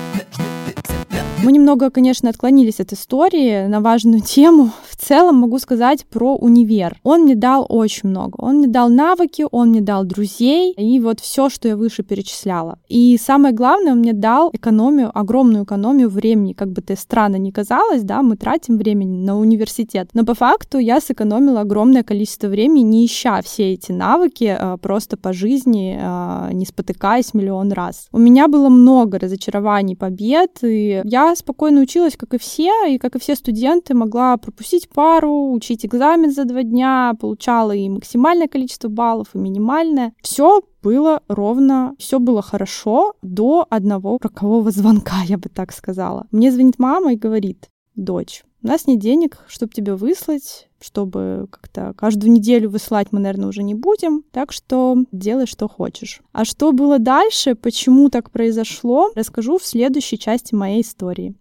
Мы 1.45 1.53
немного, 1.53 1.91
конечно, 1.91 2.31
отклонились 2.31 2.81
от 2.81 2.95
истории 2.95 3.67
на 3.67 3.83
важную 3.83 4.21
тему. 4.27 4.71
В 4.89 4.97
целом 4.97 5.37
могу 5.37 5.59
сказать 5.59 6.07
про 6.07 6.35
универ. 6.37 6.99
Он 7.03 7.25
мне 7.25 7.35
дал 7.35 7.67
очень 7.69 8.09
много. 8.09 8.37
Он 8.39 8.57
мне 8.57 8.67
дал 8.67 8.89
навыки, 8.89 9.45
он 9.51 9.69
мне 9.69 9.83
дал 9.83 10.05
друзей 10.05 10.73
и 10.73 10.99
вот 11.01 11.21
все, 11.21 11.51
что 11.51 11.69
я 11.69 11.77
выше 11.77 12.03
перечисляла. 12.03 12.79
И 12.89 13.19
самое 13.19 13.53
главное, 13.53 13.93
он 13.93 13.99
мне 13.99 14.15
дал 14.15 14.49
экономию, 14.55 15.11
огромную 15.13 15.65
экономию 15.65 16.09
времени. 16.09 16.55
Как 16.55 16.73
бы 16.73 16.81
ты 16.81 16.97
странно 16.97 17.37
не 17.37 17.53
казалось, 17.53 18.05
да, 18.05 18.23
мы 18.23 18.37
тратим 18.37 18.79
времени 18.79 19.19
на 19.19 19.39
университет. 19.39 20.09
Но 20.15 20.25
по 20.25 20.33
факту 20.33 20.79
я 20.79 20.99
сэкономила 20.99 21.61
огромное 21.61 22.05
количество 22.05 22.47
времени, 22.47 22.81
не 22.81 23.05
ища 23.05 23.43
все 23.43 23.75
эти 23.75 23.93
навыки 23.93 24.57
а, 24.59 24.79
просто 24.79 25.19
по 25.19 25.35
жизни, 25.35 25.99
а, 26.01 26.51
не 26.53 26.65
спотыкаясь 26.65 27.35
миллион 27.35 27.73
раз. 27.73 28.09
У 28.13 28.19
меня 28.19 28.49
было 28.49 28.71
много 28.71 29.19
разочарований, 29.19 29.95
побед, 29.95 30.65
и 30.65 31.03
я 31.05 31.34
спокойно 31.37 31.81
училась, 31.81 32.17
как 32.17 32.35
и 32.35 32.39
все, 32.39 32.73
и 32.87 32.99
как 32.99 33.17
и 33.17 33.19
все 33.19 33.35
студенты, 33.35 33.95
могла 33.95 34.37
пропустить 34.37 34.89
пару, 34.89 35.53
учить 35.53 35.85
экзамен 35.85 36.33
за 36.33 36.45
два 36.45 36.63
дня, 36.63 37.15
получала 37.21 37.73
и 37.73 37.89
максимальное 37.89 38.49
количество 38.49 38.89
баллов, 38.89 39.29
и 39.35 39.39
минимальное. 39.39 40.13
Все 40.23 40.63
было 40.83 41.23
ровно, 41.29 41.95
все 41.99 42.19
было 42.19 42.43
хорошо 42.43 43.15
до 43.23 43.67
одного 43.71 44.19
рокового 44.21 44.71
звонка, 44.71 45.17
я 45.27 45.39
бы 45.39 45.49
так 45.49 45.73
сказала. 45.73 46.27
Мне 46.31 46.53
звонит 46.53 46.79
мама 46.79 47.13
и 47.13 47.17
говорит, 47.17 47.69
дочь, 47.97 48.45
у 48.63 48.67
нас 48.67 48.87
нет 48.87 48.99
денег, 48.99 49.39
чтобы 49.47 49.73
тебе 49.73 49.95
выслать, 49.95 50.69
чтобы 50.85 51.47
как-то 51.51 51.95
каждую 51.97 52.33
неделю 52.33 52.71
высылать 52.71 53.09
мы, 53.11 53.21
наверное, 53.21 53.49
уже 53.49 53.63
не 53.63 53.75
будем. 53.75 54.23
Так 54.31 54.53
что 54.53 54.97
делай, 55.13 55.47
что 55.47 55.69
хочешь. 55.69 56.21
А 56.33 56.45
что 56.45 56.73
было 56.73 56.99
дальше, 56.99 57.55
почему 57.55 58.11
так 58.11 58.31
произошло, 58.31 59.11
расскажу 59.15 59.59
в 59.59 59.65
следующей 59.65 60.19
части 60.19 60.55
моей 60.55 60.83
истории. 60.83 61.35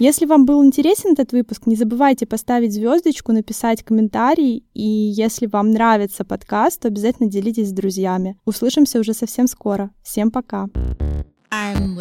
Если 0.00 0.26
вам 0.26 0.46
был 0.46 0.64
интересен 0.64 1.12
этот 1.12 1.32
выпуск, 1.32 1.66
не 1.66 1.74
забывайте 1.74 2.24
поставить 2.24 2.72
звездочку, 2.72 3.32
написать 3.32 3.82
комментарий, 3.82 4.64
и 4.72 4.82
если 4.82 5.46
вам 5.46 5.72
нравится 5.72 6.24
подкаст, 6.24 6.82
то 6.82 6.88
обязательно 6.88 7.28
делитесь 7.28 7.70
с 7.70 7.72
друзьями. 7.72 8.36
Услышимся 8.44 9.00
уже 9.00 9.12
совсем 9.12 9.48
скоро. 9.48 9.90
Всем 10.02 10.30
пока! 10.30 10.68
I'm 11.50 11.98